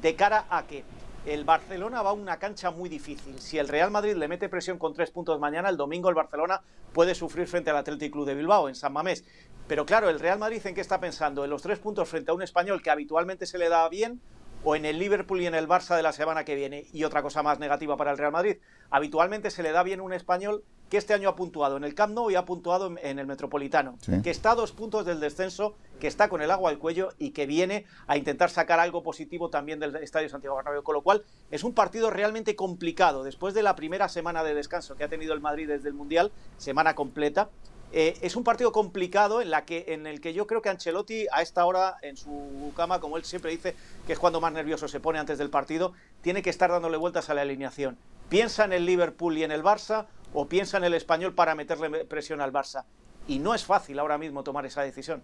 de 0.00 0.14
cara 0.14 0.44
a 0.48 0.62
que 0.62 0.84
el 1.26 1.44
Barcelona 1.44 2.02
va 2.02 2.10
a 2.10 2.14
una 2.14 2.38
cancha 2.38 2.70
muy 2.70 2.88
difícil. 2.88 3.38
Si 3.38 3.58
el 3.58 3.68
Real 3.68 3.90
Madrid 3.90 4.14
le 4.14 4.28
mete 4.28 4.48
presión 4.48 4.78
con 4.78 4.94
tres 4.94 5.10
puntos 5.10 5.38
mañana, 5.40 5.68
el 5.68 5.76
domingo 5.76 6.08
el 6.08 6.14
Barcelona 6.14 6.62
puede 6.92 7.14
sufrir 7.14 7.46
frente 7.46 7.70
al 7.70 7.76
Athletic 7.76 8.12
Club 8.12 8.26
de 8.26 8.34
Bilbao 8.34 8.68
en 8.68 8.74
San 8.74 8.92
Mamés. 8.92 9.24
Pero 9.66 9.84
claro, 9.84 10.08
el 10.08 10.20
Real 10.20 10.38
Madrid 10.38 10.64
en 10.64 10.74
qué 10.74 10.80
está 10.80 11.00
pensando? 11.00 11.44
En 11.44 11.50
los 11.50 11.62
tres 11.62 11.78
puntos 11.78 12.08
frente 12.08 12.30
a 12.30 12.34
un 12.34 12.42
español 12.42 12.82
que 12.82 12.90
habitualmente 12.90 13.46
se 13.46 13.58
le 13.58 13.68
da 13.68 13.88
bien 13.88 14.20
o 14.64 14.74
en 14.74 14.84
el 14.84 14.98
Liverpool 14.98 15.40
y 15.40 15.46
en 15.46 15.54
el 15.54 15.68
Barça 15.68 15.96
de 15.96 16.02
la 16.02 16.12
semana 16.12 16.44
que 16.44 16.54
viene. 16.54 16.86
Y 16.92 17.04
otra 17.04 17.22
cosa 17.22 17.42
más 17.42 17.58
negativa 17.58 17.96
para 17.96 18.10
el 18.10 18.18
Real 18.18 18.32
Madrid, 18.32 18.56
habitualmente 18.90 19.50
se 19.50 19.62
le 19.62 19.72
da 19.72 19.82
bien 19.82 20.00
un 20.00 20.12
español 20.12 20.64
que 20.88 20.96
este 20.96 21.14
año 21.14 21.28
ha 21.28 21.36
puntuado 21.36 21.76
en 21.76 21.84
el 21.84 21.94
Camp 21.94 22.14
Nou 22.14 22.30
y 22.30 22.34
ha 22.34 22.44
puntuado 22.44 22.86
en, 22.86 22.98
en 23.02 23.18
el 23.18 23.26
Metropolitano, 23.26 23.96
Sí. 24.00 24.22
que 24.22 24.30
está 24.30 24.52
a 24.52 24.54
dos 24.54 24.72
puntos 24.72 25.04
del 25.04 25.20
descenso, 25.20 25.74
que 26.00 26.06
está 26.06 26.28
con 26.28 26.40
el 26.42 26.50
agua 26.50 26.70
al 26.70 26.78
cuello 26.78 27.10
y 27.18 27.30
que 27.30 27.46
viene 27.46 27.84
a 28.06 28.16
intentar 28.16 28.50
sacar 28.50 28.80
algo 28.80 29.02
positivo 29.02 29.50
también 29.50 29.80
del 29.80 29.96
Estadio 29.96 30.28
Santiago 30.28 30.56
Bernabéu, 30.56 30.82
con 30.82 30.94
lo 30.94 31.02
cual 31.02 31.24
es 31.50 31.64
un 31.64 31.74
partido 31.74 32.10
realmente 32.10 32.56
complicado 32.56 33.24
después 33.24 33.54
de 33.54 33.62
la 33.62 33.76
primera 33.76 34.08
semana 34.08 34.42
de 34.44 34.54
descanso 34.54 34.96
que 34.96 35.04
ha 35.04 35.08
tenido 35.08 35.34
el 35.34 35.40
Madrid 35.40 35.68
desde 35.68 35.88
el 35.88 35.94
Mundial, 35.94 36.32
semana 36.56 36.94
completa. 36.94 37.48
Eh, 37.90 38.18
es 38.20 38.36
un 38.36 38.44
partido 38.44 38.70
complicado 38.70 39.40
en, 39.40 39.50
la 39.50 39.64
que, 39.64 39.86
en 39.88 40.06
el 40.06 40.20
que 40.20 40.34
yo 40.34 40.46
creo 40.46 40.60
que 40.60 40.68
Ancelotti 40.68 41.26
a 41.32 41.40
esta 41.40 41.64
hora 41.64 41.96
en 42.02 42.18
su 42.18 42.70
cama, 42.76 43.00
como 43.00 43.16
él 43.16 43.24
siempre 43.24 43.50
dice, 43.50 43.74
que 44.06 44.12
es 44.12 44.18
cuando 44.18 44.42
más 44.42 44.52
nervioso 44.52 44.88
se 44.88 45.00
pone 45.00 45.18
antes 45.18 45.38
del 45.38 45.48
partido, 45.48 45.94
tiene 46.20 46.42
que 46.42 46.50
estar 46.50 46.70
dándole 46.70 46.98
vueltas 46.98 47.30
a 47.30 47.34
la 47.34 47.40
alineación. 47.40 47.96
Piensa 48.28 48.66
en 48.66 48.74
el 48.74 48.84
Liverpool 48.84 49.38
y 49.38 49.42
en 49.42 49.52
el 49.52 49.62
Barça 49.62 50.04
o 50.34 50.48
piensa 50.48 50.76
en 50.76 50.84
el 50.84 50.94
español 50.94 51.34
para 51.34 51.54
meterle 51.54 52.04
presión 52.04 52.40
al 52.40 52.52
Barça. 52.52 52.84
Y 53.26 53.38
no 53.38 53.54
es 53.54 53.64
fácil 53.64 53.98
ahora 53.98 54.18
mismo 54.18 54.42
tomar 54.42 54.64
esa 54.66 54.82
decisión. 54.82 55.22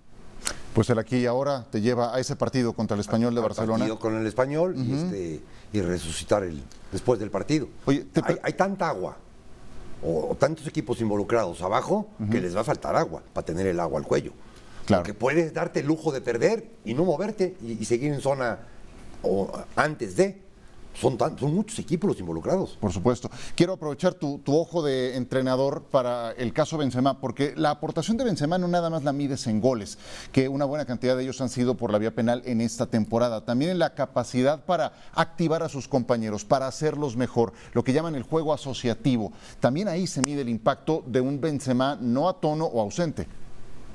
Pues 0.74 0.90
el 0.90 0.98
aquí 0.98 1.18
y 1.18 1.26
ahora 1.26 1.64
te 1.70 1.80
lleva 1.80 2.14
a 2.14 2.18
ese 2.18 2.36
partido 2.36 2.72
contra 2.72 2.96
el 2.96 3.00
español 3.00 3.34
de 3.34 3.40
Barcelona. 3.40 3.78
partido 3.78 3.98
con 3.98 4.16
el 4.16 4.26
español 4.26 4.74
y, 4.76 4.94
este, 4.94 5.40
y 5.72 5.80
resucitar 5.80 6.42
el, 6.42 6.62
después 6.90 7.20
del 7.20 7.30
partido. 7.30 7.68
Oye, 7.86 8.04
te 8.04 8.20
hay, 8.42 8.52
tanta 8.54 8.88
agua 8.88 9.16
o, 10.02 10.30
o 10.30 10.34
tantos 10.34 10.66
equipos 10.66 11.00
involucrados 11.00 11.62
abajo 11.62 12.08
que 12.30 12.40
les 12.40 12.56
va 12.56 12.62
a 12.62 12.64
faltar 12.64 12.96
agua 12.96 13.22
para 13.32 13.44
tener 13.44 13.66
el 13.68 13.78
agua 13.78 14.00
al 14.00 14.06
cuello. 14.06 14.32
Claro. 14.84 15.02
Porque 15.02 15.14
puedes 15.14 15.54
darte 15.54 15.80
el 15.80 15.86
lujo 15.86 16.12
de 16.12 16.20
perder 16.20 16.68
y 16.84 16.92
no 16.92 17.04
moverte 17.04 17.56
y, 17.62 17.72
y 17.72 17.84
seguir 17.84 18.12
en 18.12 18.20
zona 18.20 18.58
o 19.22 19.50
antes 19.76 20.16
de. 20.16 20.42
Son, 20.94 21.18
son 21.18 21.54
muchos 21.54 21.78
equipos 21.78 22.08
los 22.08 22.20
involucrados. 22.20 22.76
Por 22.80 22.92
supuesto. 22.92 23.30
Quiero 23.54 23.74
aprovechar 23.74 24.14
tu, 24.14 24.40
ojo 24.46 24.82
de 24.82 25.16
entrenador 25.16 25.84
para 25.90 26.32
el 26.32 26.52
caso 26.52 26.78
Benzema, 26.78 27.20
porque 27.20 27.54
la 27.56 27.70
aportación 27.70 28.16
de 28.16 28.24
Benzema 28.24 28.58
no 28.58 28.68
nada 28.68 28.90
más 28.90 29.04
la 29.04 29.12
mides 29.12 29.46
en 29.46 29.60
goles, 29.60 29.98
que 30.32 30.48
una 30.48 30.64
buena 30.64 30.84
cantidad 30.84 31.16
de 31.16 31.24
ellos 31.24 31.40
han 31.40 31.48
sido 31.48 31.76
por 31.76 31.92
la 31.92 31.98
vía 31.98 32.14
penal 32.14 32.42
en 32.44 32.60
esta 32.60 32.86
temporada. 32.86 33.44
También 33.44 33.70
en 33.70 33.78
la 33.78 33.94
capacidad 33.94 34.64
para 34.64 34.92
activar 35.12 35.62
a 35.62 35.68
sus 35.68 35.88
compañeros, 35.88 36.44
para 36.44 36.66
hacerlos 36.66 37.16
mejor, 37.16 37.52
lo 37.72 37.84
que 37.84 37.92
llaman 37.92 38.14
el 38.14 38.22
juego 38.22 38.52
asociativo. 38.52 39.32
También 39.60 39.88
ahí 39.88 40.06
se 40.06 40.22
mide 40.22 40.42
el 40.42 40.48
impacto 40.48 41.04
de 41.06 41.20
un 41.20 41.40
Benzema 41.40 41.98
no 42.00 42.28
a 42.28 42.40
tono 42.40 42.64
o 42.64 42.80
ausente. 42.80 43.26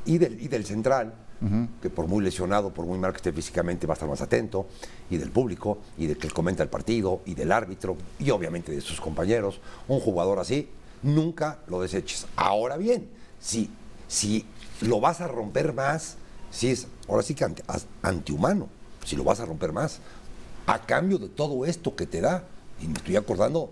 Y 0.06 0.18
del, 0.18 0.42
y 0.42 0.48
del 0.48 0.66
central, 0.66 1.14
que 1.82 1.90
por 1.90 2.08
muy 2.08 2.24
lesionado, 2.24 2.74
por 2.74 2.86
muy 2.86 2.98
mal 2.98 3.12
que 3.12 3.18
esté 3.18 3.32
físicamente, 3.32 3.88
va 3.88 3.94
a 3.94 3.96
estar 3.96 4.10
más 4.10 4.22
atento, 4.22 4.68
y 5.10 5.18
del 5.18 5.32
público, 5.32 5.78
y 5.98 6.08
del 6.08 6.18
que 6.18 6.30
comenta 6.30 6.64
el 6.64 6.70
partido, 6.70 7.22
y 7.26 7.34
del 7.34 7.52
árbitro, 7.52 7.96
y 8.20 8.30
obviamente 8.32 8.72
de 8.72 8.82
sus 8.82 9.00
compañeros. 9.00 9.62
Un 9.88 10.00
jugador 10.00 10.40
así, 10.40 10.70
nunca 11.02 11.60
lo 11.68 11.82
deseches. 11.82 12.28
Ahora 12.36 12.78
bien, 12.78 13.10
si, 13.40 13.70
si 14.08 14.46
lo 14.82 15.00
vas 15.00 15.22
a 15.22 15.28
romper 15.28 15.74
más, 15.74 16.18
si 16.52 16.72
es, 16.72 16.88
ahora 17.08 17.24
sí 17.24 17.36
que 17.36 17.46
antihumano, 18.02 18.68
si 19.06 19.16
lo 19.16 19.24
vas 19.24 19.40
a 19.40 19.46
romper 19.46 19.72
más, 19.72 20.00
a 20.68 20.80
cambio 20.80 21.18
de 21.18 21.30
todo 21.30 21.66
esto 21.66 21.96
que 21.96 22.06
te 22.06 22.22
da, 22.22 22.44
y 22.82 22.88
me 22.88 22.94
estoy 22.94 23.16
acordando 23.16 23.72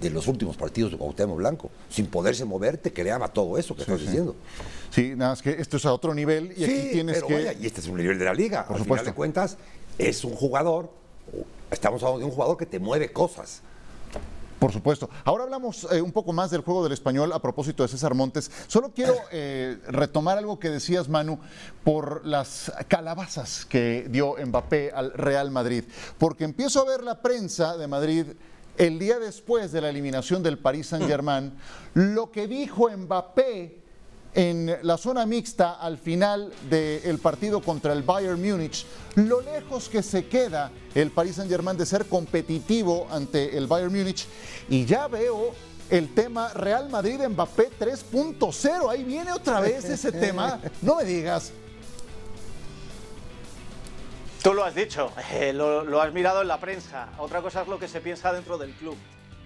de 0.00 0.10
los 0.10 0.26
últimos 0.28 0.56
partidos 0.56 0.92
de 0.92 0.98
Cuauhtémoc 0.98 1.36
Blanco. 1.36 1.70
Sin 1.88 2.06
poderse 2.06 2.44
mover, 2.44 2.78
te 2.78 2.92
creaba 2.92 3.28
todo 3.28 3.58
eso 3.58 3.74
que 3.74 3.82
estás 3.82 4.00
diciendo. 4.00 4.34
Sí, 4.90 5.14
nada 5.16 5.32
más 5.32 5.42
que 5.42 5.52
esto 5.52 5.76
es 5.76 5.86
a 5.86 5.92
otro 5.92 6.14
nivel 6.14 6.52
y 6.56 6.64
aquí 6.64 6.88
tienes 6.92 7.22
que. 7.22 7.56
y 7.60 7.66
este 7.66 7.80
es 7.80 7.86
un 7.86 7.96
nivel 7.96 8.18
de 8.18 8.24
la 8.24 8.34
liga. 8.34 8.66
Por 8.66 8.76
Al 8.76 8.84
final 8.84 9.04
de 9.04 9.12
cuentas, 9.12 9.56
es 9.98 10.24
un 10.24 10.34
jugador, 10.34 10.90
estamos 11.70 12.02
hablando 12.02 12.20
de 12.20 12.24
un 12.26 12.32
jugador 12.32 12.56
que 12.56 12.66
te 12.66 12.78
mueve 12.78 13.12
cosas. 13.12 13.62
Por 14.60 14.72
supuesto. 14.72 15.08
Ahora 15.24 15.44
hablamos 15.44 15.88
eh, 15.90 16.02
un 16.02 16.12
poco 16.12 16.34
más 16.34 16.50
del 16.50 16.60
juego 16.60 16.84
del 16.84 16.92
español 16.92 17.32
a 17.32 17.40
propósito 17.40 17.82
de 17.82 17.88
César 17.88 18.14
Montes. 18.14 18.50
Solo 18.66 18.92
quiero 18.94 19.14
eh, 19.32 19.78
retomar 19.88 20.36
algo 20.36 20.58
que 20.58 20.68
decías, 20.68 21.08
Manu, 21.08 21.38
por 21.82 22.26
las 22.26 22.70
calabazas 22.86 23.64
que 23.64 24.06
dio 24.10 24.36
Mbappé 24.44 24.92
al 24.94 25.14
Real 25.14 25.50
Madrid. 25.50 25.84
Porque 26.18 26.44
empiezo 26.44 26.82
a 26.82 26.84
ver 26.84 27.02
la 27.02 27.22
prensa 27.22 27.78
de 27.78 27.88
Madrid 27.88 28.26
el 28.80 28.98
día 28.98 29.18
después 29.18 29.72
de 29.72 29.82
la 29.82 29.90
eliminación 29.90 30.42
del 30.42 30.56
Paris 30.56 30.86
Saint-Germain, 30.86 31.52
lo 31.92 32.30
que 32.30 32.48
dijo 32.48 32.88
Mbappé 32.90 33.78
en 34.32 34.74
la 34.82 34.96
zona 34.96 35.26
mixta 35.26 35.72
al 35.72 35.98
final 35.98 36.50
del 36.70 37.18
partido 37.18 37.60
contra 37.60 37.92
el 37.92 38.02
Bayern 38.02 38.40
Múnich, 38.40 38.86
lo 39.16 39.42
lejos 39.42 39.90
que 39.90 40.02
se 40.02 40.28
queda 40.28 40.72
el 40.94 41.10
Paris 41.10 41.36
Saint-Germain 41.36 41.76
de 41.76 41.84
ser 41.84 42.06
competitivo 42.06 43.06
ante 43.10 43.54
el 43.54 43.66
Bayern 43.66 43.94
Múnich. 43.94 44.26
Y 44.70 44.86
ya 44.86 45.08
veo 45.08 45.52
el 45.90 46.14
tema 46.14 46.48
Real 46.54 46.88
Madrid 46.88 47.20
Mbappé 47.20 47.68
3.0, 47.78 48.90
ahí 48.90 49.04
viene 49.04 49.30
otra 49.30 49.60
vez 49.60 49.84
ese 49.84 50.10
tema, 50.10 50.58
no 50.80 50.96
me 50.96 51.04
digas. 51.04 51.52
Tú 54.42 54.54
lo 54.54 54.64
has 54.64 54.74
dicho, 54.74 55.12
eh, 55.32 55.52
lo, 55.52 56.00
has 56.00 56.14
mirado 56.14 56.40
en 56.40 56.48
la 56.48 56.58
prensa. 56.58 57.10
Otra 57.18 57.42
cosa 57.42 57.60
es 57.60 57.68
lo 57.68 57.78
que 57.78 57.88
se 57.88 58.00
piensa 58.00 58.32
dentro 58.32 58.56
del 58.56 58.72
club. 58.72 58.96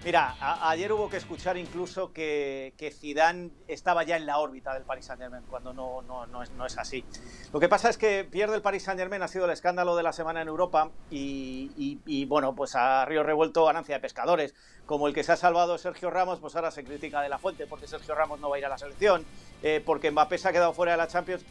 Mira, 0.05 0.35
ayer 0.69 0.93
hubo 0.93 1.09
que 1.09 1.17
escuchar 1.17 1.57
incluso 1.57 2.13
que, 2.13 2.73
que 2.77 2.91
Zidane 2.91 3.49
estaba 3.67 4.03
ya 4.03 4.15
en 4.15 4.25
la 4.25 4.37
órbita 4.37 4.73
del 4.73 4.83
Paris 4.83 5.05
Saint-Germain, 5.05 5.43
cuando 5.49 5.73
no, 5.73 6.01
no, 6.03 6.27
no, 6.27 6.43
es, 6.43 6.51
no, 6.51 6.65
es, 6.65 6.77
así. 6.77 7.03
Lo 7.51 7.59
que 7.59 7.67
pasa 7.67 7.89
es 7.89 7.97
que 7.97 8.23
pierde 8.23 8.55
el 8.55 8.61
Paris 8.61 8.83
Saint-Germain, 8.83 9.21
ha 9.21 9.27
sido 9.27 9.45
el 9.45 9.51
escándalo 9.51 9.97
de 9.97 10.03
la 10.03 10.13
semana 10.13 10.41
en 10.41 10.47
Europa 10.47 10.91
y, 11.09 11.99
y, 12.05 12.25
bueno, 12.25 12.55
pues 12.55 12.75
a 12.75 13.03
río 13.03 13.23
revuelto 13.23 13.65
ganancia 13.65 13.95
de 13.95 14.01
pescadores. 14.01 14.53
Como 14.85 15.07
el 15.07 15.13
que 15.13 15.23
se 15.23 15.33
ha 15.33 15.37
salvado 15.37 15.77
Sergio 15.77 16.09
Ramos, 16.09 16.39
pues 16.39 16.55
ahora 16.55 16.71
se 16.71 16.85
critica 16.85 17.21
de 17.21 17.27
la 17.27 17.39
fuente 17.39 17.65
porque 17.67 17.87
Sergio 17.87 18.15
Ramos 18.15 18.39
no 18.39 18.49
va 18.49 18.55
a 18.55 18.59
ir 18.59 18.65
a 18.65 18.69
la 18.69 18.77
selección, 18.77 19.25
eh, 19.61 19.81
porque 19.83 20.11
Mbappé 20.11 20.37
se 20.37 20.47
ha 20.47 20.51
quedado 20.53 20.71
fuera 20.71 20.93
de 20.93 20.99
la 20.99 21.07
Champions 21.07 21.43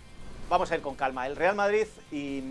vamos 0.48 0.70
a 0.70 0.76
ir 0.76 0.82
con 0.82 0.94
calma. 0.94 1.26
El 1.26 1.36
Real 1.36 1.54
Madrid, 1.54 1.86
y 2.10 2.42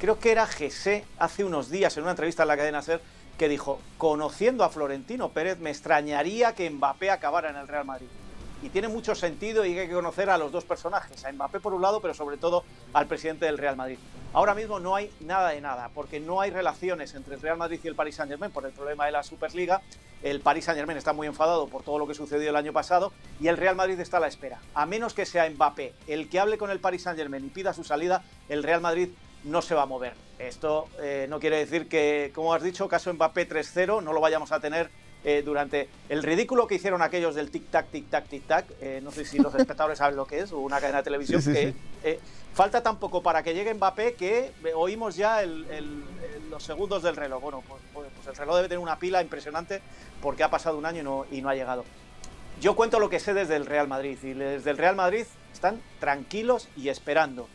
creo 0.00 0.18
que 0.18 0.32
era 0.32 0.46
Gese 0.46 1.04
hace 1.18 1.44
unos 1.44 1.70
días 1.70 1.96
en 1.96 2.02
una 2.02 2.12
entrevista 2.12 2.42
en 2.42 2.48
la 2.48 2.56
cadena 2.56 2.82
SER, 2.82 3.00
que 3.38 3.48
dijo, 3.48 3.80
conociendo 3.98 4.64
a 4.64 4.70
Florentino 4.70 5.30
Pérez, 5.30 5.58
me 5.58 5.70
extrañaría 5.70 6.54
que 6.54 6.70
Mbappé 6.70 7.10
acabara 7.10 7.50
en 7.50 7.56
el 7.56 7.68
Real 7.68 7.84
Madrid 7.84 8.06
y 8.64 8.70
tiene 8.70 8.88
mucho 8.88 9.14
sentido 9.14 9.66
y 9.66 9.78
hay 9.78 9.86
que 9.86 9.92
conocer 9.92 10.30
a 10.30 10.38
los 10.38 10.50
dos 10.50 10.64
personajes, 10.64 11.22
a 11.22 11.30
Mbappé 11.30 11.60
por 11.60 11.74
un 11.74 11.82
lado, 11.82 12.00
pero 12.00 12.14
sobre 12.14 12.38
todo 12.38 12.64
al 12.94 13.06
presidente 13.06 13.44
del 13.44 13.58
Real 13.58 13.76
Madrid. 13.76 13.98
Ahora 14.32 14.54
mismo 14.54 14.80
no 14.80 14.96
hay 14.96 15.10
nada 15.20 15.50
de 15.50 15.60
nada, 15.60 15.90
porque 15.94 16.18
no 16.18 16.40
hay 16.40 16.50
relaciones 16.50 17.14
entre 17.14 17.34
el 17.34 17.42
Real 17.42 17.58
Madrid 17.58 17.78
y 17.84 17.88
el 17.88 17.94
Paris 17.94 18.16
Saint-Germain 18.16 18.50
por 18.50 18.64
el 18.64 18.72
problema 18.72 19.04
de 19.04 19.12
la 19.12 19.22
Superliga. 19.22 19.82
El 20.22 20.40
Paris 20.40 20.64
Saint-Germain 20.64 20.96
está 20.96 21.12
muy 21.12 21.26
enfadado 21.26 21.68
por 21.68 21.82
todo 21.82 21.98
lo 21.98 22.06
que 22.06 22.14
sucedió 22.14 22.48
el 22.48 22.56
año 22.56 22.72
pasado 22.72 23.12
y 23.38 23.48
el 23.48 23.58
Real 23.58 23.76
Madrid 23.76 24.00
está 24.00 24.16
a 24.16 24.20
la 24.20 24.28
espera. 24.28 24.58
A 24.72 24.86
menos 24.86 25.12
que 25.12 25.26
sea 25.26 25.48
Mbappé 25.50 25.92
el 26.06 26.30
que 26.30 26.40
hable 26.40 26.56
con 26.56 26.70
el 26.70 26.80
Paris 26.80 27.02
Saint-Germain 27.02 27.44
y 27.44 27.50
pida 27.50 27.74
su 27.74 27.84
salida, 27.84 28.24
el 28.48 28.62
Real 28.62 28.80
Madrid 28.80 29.10
no 29.44 29.60
se 29.60 29.74
va 29.74 29.82
a 29.82 29.86
mover. 29.86 30.14
Esto 30.38 30.88
eh, 31.02 31.26
no 31.28 31.38
quiere 31.38 31.58
decir 31.58 31.86
que, 31.86 32.32
como 32.34 32.54
has 32.54 32.62
dicho, 32.62 32.88
caso 32.88 33.12
Mbappé 33.12 33.46
3-0, 33.46 34.02
no 34.02 34.14
lo 34.14 34.22
vayamos 34.22 34.52
a 34.52 34.60
tener 34.60 34.90
eh, 35.26 35.42
durante 35.42 35.88
el 36.10 36.22
ridículo 36.22 36.66
que 36.66 36.74
hicieron 36.74 37.00
aquellos 37.00 37.34
del 37.34 37.50
tic-tac, 37.50 37.86
tic-tac, 37.90 38.28
tic-tac. 38.28 38.66
Eh, 38.78 39.00
no 39.02 39.10
sé 39.10 39.24
si 39.24 39.38
los 39.38 39.54
espectadores 39.54 39.98
saben 39.98 40.16
lo 40.16 40.26
que 40.26 40.40
es, 40.40 40.52
o 40.52 40.58
una 40.58 40.80
cadena 40.80 40.98
de 40.98 41.04
televisión. 41.04 41.42
que, 41.42 41.74
eh, 42.02 42.20
falta 42.52 42.82
tampoco 42.82 43.22
para 43.22 43.42
que 43.42 43.54
llegue 43.54 43.72
Mbappé 43.72 44.14
que 44.14 44.52
oímos 44.74 45.16
ya 45.16 45.42
los 46.50 46.62
segundos 46.62 47.02
del 47.02 47.16
reloj. 47.16 47.40
Bueno, 47.40 47.62
pues, 47.66 47.80
pues, 47.94 48.08
pues, 48.14 48.26
el 48.26 48.36
reloj 48.36 48.56
debe 48.56 48.68
tener 48.68 48.80
una 48.80 48.98
pila 48.98 49.22
impresionante 49.22 49.80
porque 50.20 50.42
ha 50.42 50.50
pasado 50.50 50.76
un 50.76 50.84
año 50.84 51.00
y 51.00 51.04
no, 51.04 51.26
y 51.30 51.40
no 51.40 51.48
ha 51.48 51.54
llegado. 51.54 51.84
Yo 52.60 52.76
cuento 52.76 53.00
lo 53.00 53.08
que 53.08 53.18
sé 53.18 53.32
desde 53.32 53.56
el 53.56 53.64
Real 53.64 53.88
Madrid 53.88 54.18
y 54.22 54.34
desde 54.34 54.70
el 54.70 54.78
Real 54.78 54.94
Madrid 54.94 55.24
están 55.52 55.80
tranquilos 56.00 56.68
y 56.76 56.90
esperando. 56.90 57.48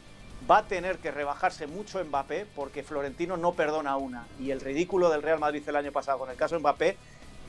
Va 0.49 0.59
a 0.59 0.67
tener 0.67 0.97
que 0.97 1.11
rebajarse 1.11 1.67
mucho 1.67 2.03
Mbappé 2.03 2.47
porque 2.55 2.81
Florentino 2.81 3.37
no 3.37 3.53
perdona 3.53 3.95
una. 3.97 4.25
Y 4.39 4.49
el 4.49 4.59
ridículo 4.59 5.09
del 5.09 5.21
Real 5.21 5.39
Madrid 5.39 5.61
el 5.67 5.75
año 5.75 5.91
pasado 5.91 6.17
con 6.17 6.31
el 6.31 6.35
caso 6.35 6.59
Mbappé 6.59 6.97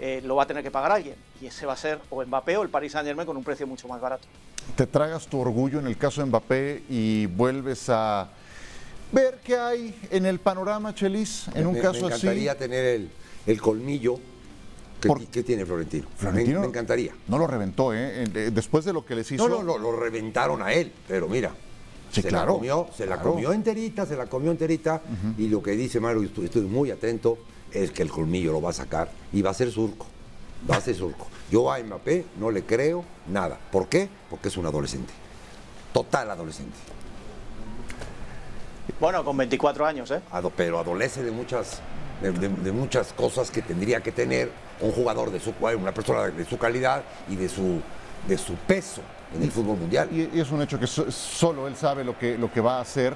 eh, 0.03 0.23
lo 0.25 0.35
va 0.35 0.45
a 0.45 0.47
tener 0.47 0.63
que 0.63 0.71
pagar 0.71 0.93
alguien. 0.93 1.15
Y 1.43 1.47
ese 1.47 1.67
va 1.67 1.75
a 1.75 1.77
ser 1.77 2.01
o 2.09 2.25
Mbappé 2.25 2.57
o 2.57 2.63
el 2.63 2.71
Paris 2.71 2.93
Saint 2.93 3.07
Germain 3.07 3.27
con 3.27 3.37
un 3.37 3.45
precio 3.45 3.67
mucho 3.67 3.87
más 3.87 4.01
barato. 4.01 4.27
Te 4.75 4.87
tragas 4.87 5.27
tu 5.27 5.39
orgullo 5.39 5.79
en 5.79 5.87
el 5.87 5.99
caso 5.99 6.23
de 6.23 6.27
Mbappé 6.29 6.85
y 6.89 7.27
vuelves 7.27 7.85
a 7.91 8.31
ver 9.13 9.41
qué 9.45 9.59
hay 9.59 9.95
en 10.11 10.25
el 10.25 10.41
panorama, 10.41 10.95
Chelis, 10.95 11.49
en 11.55 11.67
un 11.67 11.75
caso 11.75 12.07
así. 12.07 12.27
Me 12.27 12.33
encantaría 12.33 12.57
tener 12.57 13.09
el, 13.47 13.61
colmillo 13.61 14.19
que, 15.31 15.43
tiene 15.43 15.67
Florentino. 15.67 16.09
Florentino. 16.17 16.61
Me, 16.61 16.67
encantaría. 16.67 17.15
No 17.29 17.37
lo 17.37 17.47
reventó, 17.47 17.93
¿eh? 17.93 18.27
Después 18.51 18.87
de 18.87 18.95
lo 18.95 19.05
que 19.05 19.15
les 19.15 19.31
hizo. 19.31 19.47
No, 19.51 19.63
no, 19.63 19.77
lo, 19.77 19.93
reventaron 19.93 20.63
a 20.63 20.73
él, 20.73 20.93
pero 21.07 21.29
mira. 21.29 21.53
se 22.11 22.31
la 22.31 22.47
comió, 22.47 22.89
se 22.97 23.05
la 23.05 23.21
comió 23.21 23.53
enterita, 23.53 24.07
se 24.07 24.17
la 24.17 24.25
comió 24.25 24.51
enterita. 24.51 25.03
Y 25.37 25.49
lo 25.49 25.63
que 25.63 25.73
dice 25.73 26.01
Mario, 26.01 26.23
estoy 26.23 26.63
muy 26.63 26.91
atento 26.91 27.37
es 27.73 27.91
que 27.91 28.03
el 28.03 28.11
colmillo 28.11 28.53
lo 28.53 28.61
va 28.61 28.71
a 28.71 28.75
sacar 28.75 29.11
y 29.33 29.43
va 29.43 29.51
a 29.51 29.55
ser 29.55 29.71
surco. 29.71 30.07
Va 30.71 30.77
a 30.77 30.81
ser 30.81 30.95
surco. 30.95 31.27
Yo 31.51 31.73
a 31.73 31.79
Mbappé 31.79 32.27
no 32.39 32.51
le 32.51 32.65
creo 32.65 33.05
nada. 33.29 33.59
¿Por 33.71 33.89
qué? 33.89 34.09
Porque 34.29 34.49
es 34.49 34.57
un 34.57 34.67
adolescente. 34.67 35.13
Total 35.93 36.31
adolescente. 36.31 36.77
Bueno, 39.01 39.25
con 39.25 39.37
24 39.37 39.87
años, 39.87 40.11
¿eh? 40.11 40.21
Pero 40.57 40.79
adolece 40.79 41.23
de 41.23 41.31
muchas, 41.31 41.81
de, 42.21 42.73
muchas 42.73 43.13
cosas 43.13 43.51
que 43.51 43.63
tendría 43.63 44.03
que 44.03 44.13
tener 44.13 44.51
un 44.81 44.93
jugador 44.93 45.31
de 45.31 45.41
su 45.41 45.55
una 45.61 45.93
persona 45.93 46.29
de 46.29 46.45
su 46.45 46.59
calidad 46.59 47.03
y 47.29 47.37
de 47.37 47.49
su, 47.49 47.81
de 48.29 48.37
su 48.37 48.55
peso 48.55 49.03
en 49.35 49.43
el 49.43 49.51
fútbol 49.51 49.79
mundial. 49.79 50.09
Y, 50.13 50.39
es 50.39 50.51
un 50.51 50.63
hecho 50.63 50.79
que 50.79 50.87
solo 50.87 51.67
él 51.67 51.77
sabe 51.77 52.05
lo 52.05 52.19
que, 52.19 52.37
lo 52.37 52.53
que 52.53 52.61
va 52.61 52.79
a 52.79 52.81
hacer. 52.83 53.15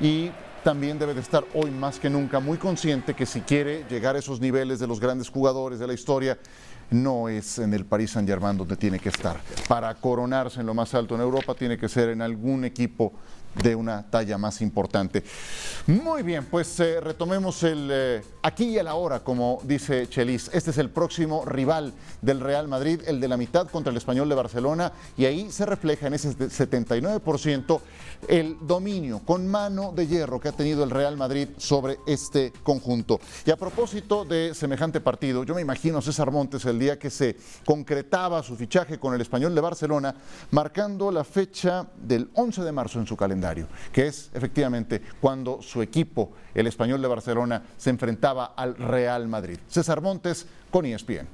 Y 0.00 0.30
también 0.62 0.98
debe 0.98 1.14
de 1.14 1.20
estar 1.20 1.44
hoy 1.54 1.70
más 1.70 1.98
que 1.98 2.08
nunca 2.08 2.40
muy 2.40 2.56
consciente 2.56 3.14
que 3.14 3.26
si 3.26 3.40
quiere 3.40 3.84
llegar 3.88 4.16
a 4.16 4.18
esos 4.18 4.40
niveles 4.40 4.78
de 4.78 4.86
los 4.86 5.00
grandes 5.00 5.28
jugadores 5.28 5.78
de 5.78 5.86
la 5.86 5.92
historia, 5.92 6.38
no 6.90 7.28
es 7.28 7.58
en 7.58 7.74
el 7.74 7.84
Paris 7.84 8.12
Saint-Germain 8.12 8.56
donde 8.56 8.76
tiene 8.76 8.98
que 8.98 9.08
estar. 9.08 9.40
Para 9.66 9.94
coronarse 9.94 10.60
en 10.60 10.66
lo 10.66 10.74
más 10.74 10.94
alto 10.94 11.14
en 11.14 11.20
Europa 11.20 11.54
tiene 11.54 11.78
que 11.78 11.88
ser 11.88 12.10
en 12.10 12.22
algún 12.22 12.64
equipo 12.64 13.12
de 13.54 13.74
una 13.74 14.02
talla 14.08 14.38
más 14.38 14.60
importante. 14.62 15.22
Muy 15.86 16.22
bien, 16.22 16.46
pues 16.46 16.80
eh, 16.80 17.00
retomemos 17.00 17.62
el 17.62 17.88
eh, 17.90 18.22
aquí 18.42 18.70
y 18.70 18.78
el 18.78 18.88
ahora, 18.88 19.20
como 19.20 19.60
dice 19.64 20.08
Chelis. 20.08 20.50
Este 20.52 20.70
es 20.70 20.78
el 20.78 20.90
próximo 20.90 21.44
rival 21.44 21.92
del 22.22 22.40
Real 22.40 22.68
Madrid, 22.68 23.00
el 23.06 23.20
de 23.20 23.28
la 23.28 23.36
mitad 23.36 23.68
contra 23.68 23.90
el 23.90 23.96
español 23.96 24.28
de 24.28 24.34
Barcelona, 24.34 24.92
y 25.16 25.26
ahí 25.26 25.50
se 25.50 25.66
refleja 25.66 26.06
en 26.06 26.14
ese 26.14 26.36
79% 26.36 27.80
el 28.28 28.56
dominio 28.62 29.20
con 29.24 29.48
mano 29.48 29.92
de 29.94 30.06
hierro 30.06 30.40
que 30.40 30.48
ha 30.48 30.52
tenido 30.52 30.84
el 30.84 30.90
Real 30.90 31.16
Madrid 31.16 31.48
sobre 31.58 31.98
este 32.06 32.52
conjunto. 32.62 33.20
Y 33.44 33.50
a 33.50 33.56
propósito 33.56 34.24
de 34.24 34.54
semejante 34.54 35.00
partido, 35.00 35.44
yo 35.44 35.54
me 35.54 35.60
imagino 35.60 35.98
a 35.98 36.02
César 36.02 36.30
Montes 36.30 36.64
el 36.64 36.78
día 36.78 36.98
que 36.98 37.10
se 37.10 37.36
concretaba 37.64 38.42
su 38.42 38.56
fichaje 38.56 38.98
con 38.98 39.14
el 39.14 39.20
español 39.20 39.54
de 39.54 39.60
Barcelona, 39.60 40.14
marcando 40.52 41.10
la 41.10 41.24
fecha 41.24 41.86
del 41.96 42.30
11 42.34 42.62
de 42.62 42.72
marzo 42.72 42.98
en 43.00 43.06
su 43.06 43.16
calendario 43.16 43.41
que 43.92 44.06
es 44.06 44.30
efectivamente 44.34 45.02
cuando 45.20 45.60
su 45.62 45.82
equipo, 45.82 46.32
el 46.54 46.66
español 46.66 47.02
de 47.02 47.08
Barcelona, 47.08 47.62
se 47.76 47.90
enfrentaba 47.90 48.54
al 48.56 48.76
Real 48.76 49.28
Madrid. 49.28 49.58
César 49.68 50.00
Montes 50.00 50.46
con 50.70 50.86
ESPN. 50.86 51.28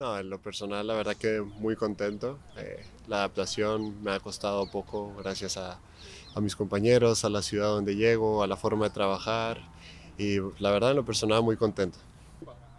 No, 0.00 0.18
en 0.18 0.30
lo 0.30 0.40
personal, 0.40 0.86
la 0.86 0.94
verdad 0.94 1.16
que 1.16 1.40
muy 1.40 1.74
contento. 1.74 2.38
Eh, 2.56 2.84
la 3.08 3.16
adaptación 3.18 4.02
me 4.02 4.12
ha 4.12 4.20
costado 4.20 4.70
poco 4.70 5.14
gracias 5.18 5.56
a 5.56 5.78
mis 6.40 6.54
compañeros, 6.54 7.24
a 7.24 7.30
la 7.30 7.42
ciudad 7.42 7.68
donde 7.68 7.96
llego, 7.96 8.44
a 8.44 8.46
la 8.46 8.56
forma 8.56 8.86
de 8.86 8.90
trabajar 8.90 9.58
y 10.18 10.38
la 10.58 10.70
verdad 10.70 10.90
en 10.90 10.96
lo 10.96 11.04
personal 11.04 11.42
muy 11.42 11.56
contento. 11.56 11.98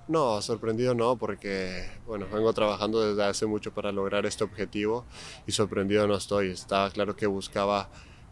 No, 0.09 0.41
sorprendido 0.41 0.95
no, 0.95 1.17
porque 1.17 1.87
bueno, 2.07 2.25
vengo 2.33 2.51
trabajando 2.51 2.99
desde 3.07 3.23
hace 3.23 3.45
mucho 3.45 3.71
para 3.71 3.91
lograr 3.91 4.25
este 4.25 4.43
objetivo 4.43 5.05
y 5.45 5.51
sorprendido 5.51 6.07
no 6.07 6.15
estoy. 6.15 6.49
Estaba 6.49 6.89
claro 6.89 7.15
que 7.15 7.27
buscaba 7.27 7.89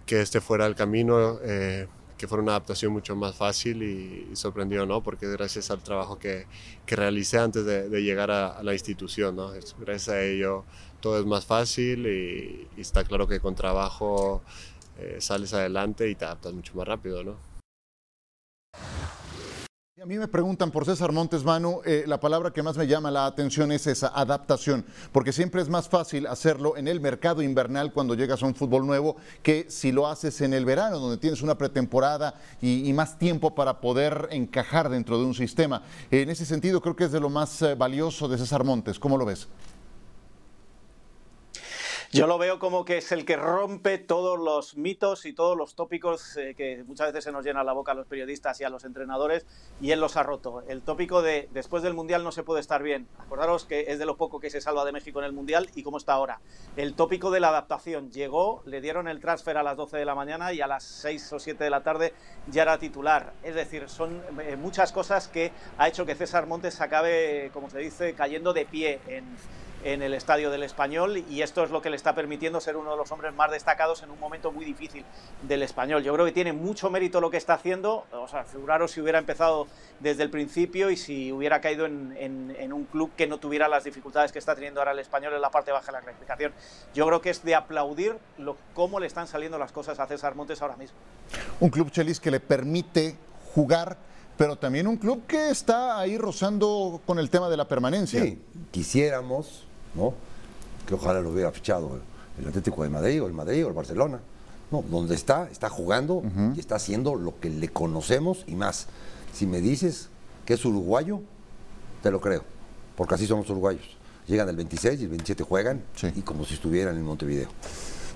que 0.08 0.22
este 0.22 0.42
fuera 0.42 0.66
el 0.66 0.74
camino, 0.74 1.38
eh, 1.44 1.88
que 2.18 2.28
fuera 2.28 2.42
una 2.42 2.54
adaptación 2.54 2.92
mucho 2.92 3.16
más 3.16 3.36
fácil 3.36 3.84
y, 3.84 4.36
sorprendido 4.36 4.88
no, 4.88 5.04
porque 5.04 5.28
gracias 5.28 5.70
al 5.70 5.84
trabajo 5.84 6.18
que, 6.18 6.48
que 6.88 6.96
realicé 6.96 7.38
antes 7.38 7.64
de, 7.64 7.90
de 7.90 8.02
llegar 8.02 8.32
a, 8.32 8.58
a, 8.58 8.64
la 8.64 8.74
institución, 8.74 9.36
¿no? 9.36 9.52
gracias 9.80 10.10
a 10.10 10.24
ello 10.24 10.66
todo 11.00 11.20
es 11.20 11.28
más 11.28 11.46
fácil 11.46 12.08
y, 12.08 12.68
y 12.76 12.82
está 12.82 13.04
claro 13.04 13.28
que 13.28 13.40
con 13.40 13.54
trabajo 13.54 14.42
eh, 14.98 15.18
sales 15.20 15.54
adelante 15.54 16.10
y 16.10 16.16
te 16.16 16.26
adaptas 16.26 16.54
mucho 16.54 16.74
más 16.76 16.88
rápido, 16.88 17.24
¿no? 17.24 17.47
A 20.00 20.06
mí 20.06 20.20
me 20.20 20.28
preguntan 20.28 20.70
por 20.70 20.86
César 20.86 21.12
Montes, 21.12 21.44
Manu, 21.44 21.82
eh, 21.84 22.04
la 22.06 22.20
palabra 22.20 22.52
que 22.52 22.62
más 22.62 22.78
me 22.78 22.86
llama 22.86 23.10
la 23.10 23.26
atención 23.26 23.72
es 23.72 23.88
esa 23.88 24.10
adaptación, 24.10 24.86
porque 25.12 25.34
siempre 25.34 25.60
es 25.60 25.70
más 25.70 25.90
fácil 25.90 26.28
hacerlo 26.28 26.78
en 26.78 26.88
el 26.88 27.02
mercado 27.02 27.42
invernal 27.42 27.92
cuando 27.92 28.14
llegas 28.14 28.44
a 28.44 28.46
un 28.46 28.54
fútbol 28.54 28.86
nuevo 28.86 29.16
que 29.42 29.66
si 29.70 29.92
lo 29.92 30.06
haces 30.06 30.42
en 30.42 30.54
el 30.54 30.66
verano, 30.66 31.00
donde 31.00 31.18
tienes 31.18 31.42
una 31.42 31.58
pretemporada 31.58 32.36
y, 32.62 32.88
y 32.88 32.94
más 32.94 33.18
tiempo 33.18 33.56
para 33.56 33.82
poder 33.82 34.28
encajar 34.30 34.88
dentro 34.88 35.18
de 35.18 35.26
un 35.26 35.34
sistema. 35.34 35.82
En 36.12 36.30
ese 36.30 36.46
sentido, 36.46 36.80
creo 36.80 36.96
que 36.96 37.06
es 37.06 37.12
de 37.12 37.20
lo 37.20 37.32
más 37.32 37.60
eh, 37.64 37.74
valioso 37.74 38.28
de 38.28 38.38
César 38.38 38.64
Montes. 38.64 39.00
¿Cómo 39.00 39.18
lo 39.18 39.26
ves? 39.26 39.48
Yo 42.14 42.26
lo 42.26 42.38
veo 42.38 42.58
como 42.58 42.86
que 42.86 43.00
es 43.00 43.12
el 43.12 43.26
que 43.26 43.36
rompe 43.36 43.98
todos 43.98 44.40
los 44.40 44.78
mitos 44.78 45.26
y 45.26 45.34
todos 45.34 45.58
los 45.58 45.76
tópicos 45.76 46.38
eh, 46.38 46.56
que 46.56 46.86
muchas 46.86 47.08
veces 47.08 47.26
se 47.26 47.34
nos 47.34 47.44
llena 47.44 47.66
la 47.66 47.74
boca 47.74 47.92
a 47.92 47.96
los 47.96 48.08
periodistas 48.08 48.62
y 48.62 48.64
a 48.64 48.70
los 48.70 48.86
entrenadores, 48.86 49.46
y 49.82 49.92
él 49.92 50.00
los 50.00 50.16
ha 50.16 50.24
roto. 50.24 50.64
El 50.70 50.84
tópico 50.84 51.22
de 51.22 51.50
después 51.52 51.84
del 51.84 51.94
Mundial 51.94 52.24
no 52.24 52.32
se 52.32 52.44
puede 52.44 52.62
estar 52.62 52.82
bien. 52.82 53.10
Acordaros 53.20 53.66
que 53.66 53.92
es 53.92 54.00
de 54.00 54.06
lo 54.06 54.16
poco 54.16 54.40
que 54.40 54.50
se 54.50 54.62
salva 54.62 54.86
de 54.86 54.94
México 54.94 55.20
en 55.20 55.26
el 55.26 55.34
Mundial 55.34 55.70
y 55.76 55.84
cómo 55.84 55.98
está 55.98 56.14
ahora. 56.14 56.40
El 56.78 56.94
tópico 56.94 57.30
de 57.30 57.42
la 57.42 57.50
adaptación. 57.50 58.10
Llegó, 58.10 58.64
le 58.66 58.80
dieron 58.80 59.10
el 59.10 59.20
transfer 59.20 59.58
a 59.58 59.64
las 59.64 59.76
12 59.76 59.98
de 59.98 60.06
la 60.06 60.16
mañana 60.16 60.54
y 60.54 60.62
a 60.62 60.68
las 60.68 60.84
6 60.84 61.34
o 61.34 61.40
7 61.40 61.62
de 61.62 61.70
la 61.70 61.84
tarde 61.84 62.14
ya 62.50 62.62
era 62.62 62.78
titular. 62.78 63.34
Es 63.44 63.54
decir, 63.54 63.90
son 63.90 64.22
eh, 64.42 64.56
muchas 64.56 64.94
cosas 64.94 65.28
que 65.28 65.52
ha 65.78 65.90
hecho 65.90 66.06
que 66.06 66.16
César 66.16 66.48
Montes 66.48 66.80
acabe, 66.80 67.52
como 67.54 67.70
se 67.70 67.80
dice, 67.80 68.14
cayendo 68.14 68.54
de 68.54 68.66
pie 68.66 69.02
en 69.08 69.26
en 69.84 70.02
el 70.02 70.14
estadio 70.14 70.50
del 70.50 70.64
español 70.64 71.18
y 71.30 71.42
esto 71.42 71.64
es 71.64 71.70
lo 71.70 71.82
que 71.82 71.90
le 71.90 71.96
está 71.96 72.16
permitiendo 72.16 72.60
ser 72.60 72.78
uno 72.78 72.92
de 72.92 72.98
los 72.98 73.12
hombres 73.12 73.34
más 73.34 73.52
destacados 73.52 74.04
en 74.04 74.12
un 74.12 74.20
momento 74.20 74.52
muy 74.52 74.66
difícil 74.66 75.06
del 75.44 75.64
español. 75.64 76.04
Yo 76.04 76.14
creo 76.14 76.26
que 76.26 76.32
tiene 76.32 76.54
mucho 76.54 76.90
mérito 76.90 77.22
lo 77.22 77.30
que 77.30 77.38
está 77.38 77.54
haciendo, 77.54 78.06
o 78.12 78.28
sea, 78.28 78.44
figuraros 78.44 78.92
si 78.92 79.02
hubiera 79.02 79.20
empezado 79.20 79.68
desde 80.00 80.24
el 80.24 80.30
principio 80.30 80.90
y 80.90 80.98
si 80.98 81.32
hubiera 81.32 81.62
caído 81.62 81.86
en, 81.86 82.16
en, 82.18 82.56
en, 82.58 82.74
un 82.74 82.86
club 82.86 83.12
que 83.16 83.28
no 83.28 83.38
tuviera 83.38 83.68
las 83.68 83.84
dificultades 83.84 84.32
que 84.32 84.40
está 84.40 84.56
teniendo 84.56 84.82
ahora 84.82 84.92
el 84.92 85.00
español 85.00 85.34
en 85.34 85.42
la 85.42 85.52
parte 85.52 85.72
baja 85.72 85.88
de 85.88 85.94
la 85.94 86.02
clasificación. 86.02 86.54
Yo 86.94 87.06
creo 87.08 87.22
que 87.22 87.30
es 87.30 87.44
de 87.44 87.56
aplaudir 87.56 88.18
lo, 88.38 88.58
cómo 88.74 89.00
le 89.00 89.08
están 89.08 89.28
saliendo 89.28 89.58
las 89.58 89.72
cosas 89.72 90.00
a 90.00 90.08
César 90.08 90.36
Montes 90.36 90.62
ahora 90.62 90.76
mismo. 90.76 90.98
Un 91.60 91.70
club 91.70 91.92
Chelis 91.92 92.20
que 92.20 92.32
le 92.32 92.40
permite 92.40 93.16
jugar 93.54 93.98
pero 94.38 94.56
también 94.56 94.88
un 94.88 94.98
club 94.98 95.26
que 95.26 95.50
está 95.50 96.00
ahí 96.00 96.18
rozando 96.18 97.02
con 97.06 97.18
el 97.18 97.30
tema 97.30 97.50
de 97.50 97.58
la 97.58 97.68
permanencia. 97.68 98.22
Sí, 98.22 98.40
quisiéramos 98.70 99.67
¿no? 99.98 100.14
Que 100.86 100.94
ojalá 100.94 101.20
lo 101.20 101.32
hubiera 101.32 101.52
fichado 101.52 102.00
el 102.40 102.48
Atlético 102.48 102.84
de 102.84 102.90
Madrid 102.90 103.22
o 103.22 103.28
el 103.28 103.34
Madrid 103.34 103.66
o 103.66 103.68
el 103.68 103.74
Barcelona. 103.74 104.20
No, 104.72 104.84
donde 104.90 105.16
está, 105.16 105.50
está 105.50 105.70
jugando 105.70 106.16
uh 106.16 106.24
-huh. 106.24 106.56
y 106.56 106.60
está 106.60 106.76
haciendo 106.76 107.16
lo 107.16 107.40
que 107.40 107.50
le 107.50 107.70
conocemos 107.70 108.44
y 108.48 108.56
más. 108.56 108.88
Si 109.34 109.46
me 109.48 109.62
dices 109.62 110.10
que 110.46 110.54
es 110.56 110.66
uruguayo, 110.66 111.22
te 112.04 112.12
lo 112.12 112.20
creo, 112.20 112.44
porque 112.96 113.16
así 113.16 113.26
son 113.28 113.40
los 113.40 113.50
uruguayos. 113.50 113.98
Llegan 114.28 114.50
el 114.50 114.58
26 114.58 115.00
y 115.00 115.04
el 115.04 115.10
27 115.10 115.44
juegan 115.44 115.84
sí. 115.96 116.12
y 116.16 116.22
como 116.22 116.44
si 116.44 116.56
estuvieran 116.56 116.98
en 116.98 117.04
Montevideo. 117.04 117.48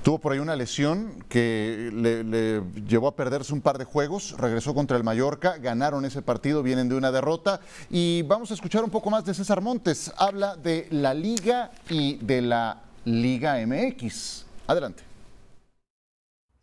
Tuvo 0.03 0.17
por 0.17 0.31
ahí 0.31 0.39
una 0.39 0.55
lesión 0.55 1.23
que 1.29 1.91
le, 1.93 2.23
le, 2.23 2.63
llevó 2.87 3.07
a 3.07 3.15
perderse 3.15 3.53
un 3.53 3.61
par 3.61 3.77
de 3.77 3.85
juegos, 3.85 4.35
regresó 4.39 4.73
contra 4.73 4.97
el 4.97 5.03
Mallorca, 5.03 5.57
ganaron 5.57 6.05
ese 6.05 6.23
partido, 6.23 6.63
vienen 6.63 6.89
de 6.89 6.95
una 6.95 7.11
derrota 7.11 7.61
y 7.87 8.23
vamos 8.23 8.49
a 8.49 8.55
escuchar 8.55 8.83
un 8.83 8.89
poco 8.89 9.11
más 9.11 9.25
de 9.25 9.35
César 9.35 9.61
Montes. 9.61 10.11
Habla 10.17 10.55
de 10.55 10.87
la 10.89 11.13
Liga 11.13 11.71
y 11.87 12.15
de 12.15 12.41
la 12.41 12.81
Liga 13.05 13.63
MX. 13.63 14.45
Adelante. 14.65 15.03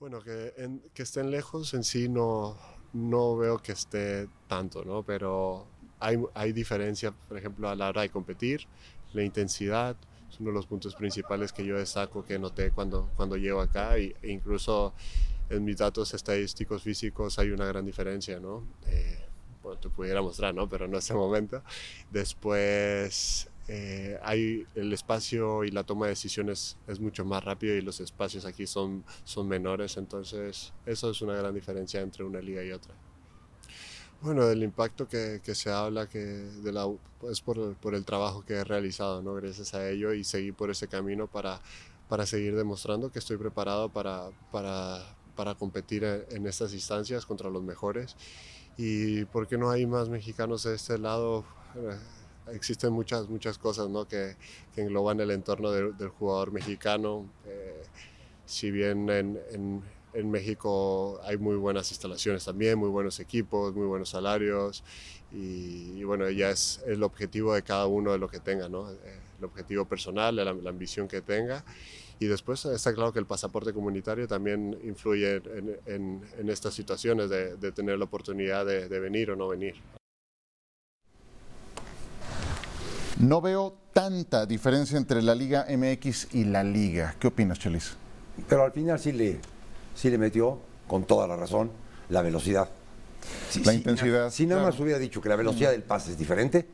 Bueno, 0.01 0.21
que, 0.21 0.81
que 0.93 1.03
estén 1.05 1.31
lejos 1.31 1.75
en 1.75 1.85
sí 1.85 2.09
no, 2.09 2.57
no 2.93 3.37
veo 3.37 3.59
que 3.59 3.71
esté 3.71 4.29
tanto, 4.49 4.85
¿no? 4.85 5.05
Pero 5.05 5.65
hay, 6.01 6.19
hay 6.35 6.53
diferencia, 6.53 7.13
por 7.29 7.39
ejemplo, 7.39 7.69
a 7.69 7.77
la 7.77 7.89
hora 7.91 8.03
de 8.03 8.09
competir, 8.09 8.67
la 9.13 9.23
intensidad, 9.23 9.97
es 10.31 10.41
uno 10.41 10.51
de 10.51 10.55
los 10.55 10.67
puntos 10.67 10.95
principales 10.95 11.53
que 11.53 11.65
yo 11.65 11.79
destaco 11.79 12.25
que 12.25 12.39
noté 12.39 12.71
cuando, 12.71 13.11
cuando 13.17 13.37
llego 13.37 13.61
acá 13.61 13.97
e 13.97 14.15
incluso 14.25 14.95
en 15.51 15.65
mis 15.65 15.79
datos 15.79 16.13
estadísticos 16.15 16.83
físicos 16.83 17.39
hay 17.39 17.51
una 17.51 17.67
gran 17.67 17.85
diferencia, 17.85 18.39
¿no? 18.39 18.65
Eh, 18.87 19.19
bueno, 19.63 19.81
te 19.81 19.89
pudiera 19.89 20.21
mostrar, 20.21 20.55
¿no? 20.55 20.69
Pero 20.69 20.87
no 20.87 20.99
este 20.99 21.15
momento. 21.15 21.63
Después 22.11 23.49
eh, 23.67 24.19
hay 24.23 24.67
el 24.75 24.93
espacio 24.93 25.65
y 25.65 25.71
la 25.71 25.85
toma 25.85 26.07
de 26.07 26.11
decisiones 26.11 26.79
es 26.87 27.01
mucho 27.01 27.25
más 27.25 27.45
rápido 27.45 27.75
y 27.75 27.83
los 27.83 28.01
espacios 28.01 28.45
aquí 28.45 28.67
son, 28.67 29.05
son 29.25 29.49
menores, 29.49 29.97
entonces 29.97 30.73
eso 30.87 31.11
es 31.11 31.23
una 31.23 31.35
gran 31.35 31.55
diferencia 31.55 32.01
entre 32.01 32.25
una 32.25 32.41
liga 32.41 32.63
y 32.63 32.73
otra. 32.73 32.95
Bueno, 34.21 34.47
del 34.47 34.65
impacto 34.65 35.07
que, 35.07 35.41
que, 35.45 35.55
se 35.55 35.71
habla 35.71 36.09
que 36.09 36.19
de 36.19 36.73
la, 36.73 36.89
es 37.31 37.41
por, 37.41 37.77
por, 37.77 37.95
el 37.95 38.05
trabajo 38.05 38.45
que 38.45 38.55
he 38.55 38.65
realizado, 38.65 39.23
¿no? 39.23 39.35
gracias 39.35 39.75
a 39.75 39.89
ello 39.89 40.13
y 40.13 40.25
seguir 40.25 40.55
por 40.55 40.71
ese 40.71 40.89
camino 40.89 41.29
para, 41.29 41.61
para 42.09 42.27
seguir 42.27 42.57
demostrando 42.57 43.13
que 43.13 43.21
estoy 43.21 43.37
preparado 43.37 43.91
para, 43.91 44.31
para, 44.51 45.05
para 45.37 45.55
competir 45.55 46.05
en 46.31 46.49
estas 46.49 46.73
instancias 46.75 47.27
contra 47.27 47.49
los 47.49 47.63
mejores. 47.63 48.17
Y 48.77 49.25
por 49.27 49.47
qué 49.47 49.57
no 49.57 49.71
hay 49.71 49.87
más 49.87 50.09
mexicanos 50.09 50.65
de 50.65 50.75
este 50.75 50.99
lado, 50.99 51.45
eh, 51.77 51.97
existen 52.53 52.93
muchas, 52.93 53.29
muchas 53.29 53.57
cosas 53.57 53.89
¿no? 53.89 54.09
que, 54.09 54.37
que 54.75 54.83
engloban 54.83 55.21
el 55.21 55.31
entorno 55.31 55.71
de, 55.71 55.93
del 55.93 56.09
jugador 56.09 56.51
mexicano. 56.51 57.25
Eh, 57.47 57.85
si 58.47 58.73
bien 58.73 59.09
en, 59.11 59.39
en 59.53 59.83
en 60.19 60.31
México 60.31 61.21
hay 61.25 61.39
muy 61.39 61.57
buenas 61.57 61.91
instalaciones 61.93 62.45
también, 62.45 62.79
muy 62.79 62.89
buenos 62.89 63.21
equipos, 63.21 63.75
muy 63.75 63.87
buenos 63.87 64.11
salarios 64.11 64.83
y, 65.33 65.93
y 65.97 66.05
bueno, 66.05 66.29
ya 66.31 66.51
es 66.51 66.83
el 66.87 67.03
objetivo 67.05 67.55
de 67.55 67.63
cada 67.63 67.87
uno 67.87 68.13
de 68.13 68.19
lo 68.19 68.29
que 68.29 68.41
tenga, 68.41 68.69
¿no? 68.69 68.91
el 68.91 69.45
objetivo 69.45 69.85
personal, 69.85 70.35
la, 70.35 70.53
la, 70.53 70.71
ambición 70.71 71.07
que 71.07 71.21
tenga 71.21 71.65
y 72.19 72.27
después 72.27 72.65
está 72.65 72.93
claro 72.93 73.13
que 73.13 73.21
el 73.21 73.27
pasaporte 73.27 73.73
comunitario 73.73 74.27
también 74.27 74.77
influye 74.83 75.37
en, 75.37 75.77
en, 75.87 76.23
en 76.37 76.49
estas 76.49 76.75
situaciones 76.75 77.31
de, 77.31 77.57
de, 77.57 77.71
tener 77.71 77.97
la 77.97 78.07
oportunidad 78.07 78.67
de, 78.67 78.89
de 78.89 79.01
venir 79.01 79.31
o 79.31 79.37
no 79.37 79.47
venir. 79.47 79.77
No 83.21 83.41
veo 83.41 83.77
tanta 83.93 84.47
diferencia 84.47 84.99
entre 84.99 85.23
la 85.23 85.35
Liga 85.35 85.67
MX 85.69 86.35
y 86.35 86.45
la 86.45 86.65
Liga. 86.65 87.15
¿Qué 87.21 87.29
opinas, 87.29 87.59
Chelis? 87.59 87.97
Pero 88.49 88.65
al 88.65 88.73
final 88.73 88.99
sí 88.99 89.13
le, 89.13 89.41
sí 89.99 90.11
le 90.11 90.19
metió, 90.19 90.59
con 90.87 91.05
toda 91.05 91.27
la 91.27 91.37
razón, 91.37 91.71
la 92.09 92.23
velocidad. 92.23 92.69
Sí, 93.51 93.65
la 93.65 93.73
sí, 93.73 93.79
intensidad. 93.79 94.31
Si 94.31 94.47
nada 94.47 94.61
claro. 94.61 94.73
más 94.73 94.81
hubiera 94.81 94.99
dicho 94.99 95.21
que 95.21 95.29
la 95.29 95.35
velocidad 95.35 95.73
del 95.73 95.83
pase 95.83 96.13
es 96.13 96.19
diferente, 96.19 96.67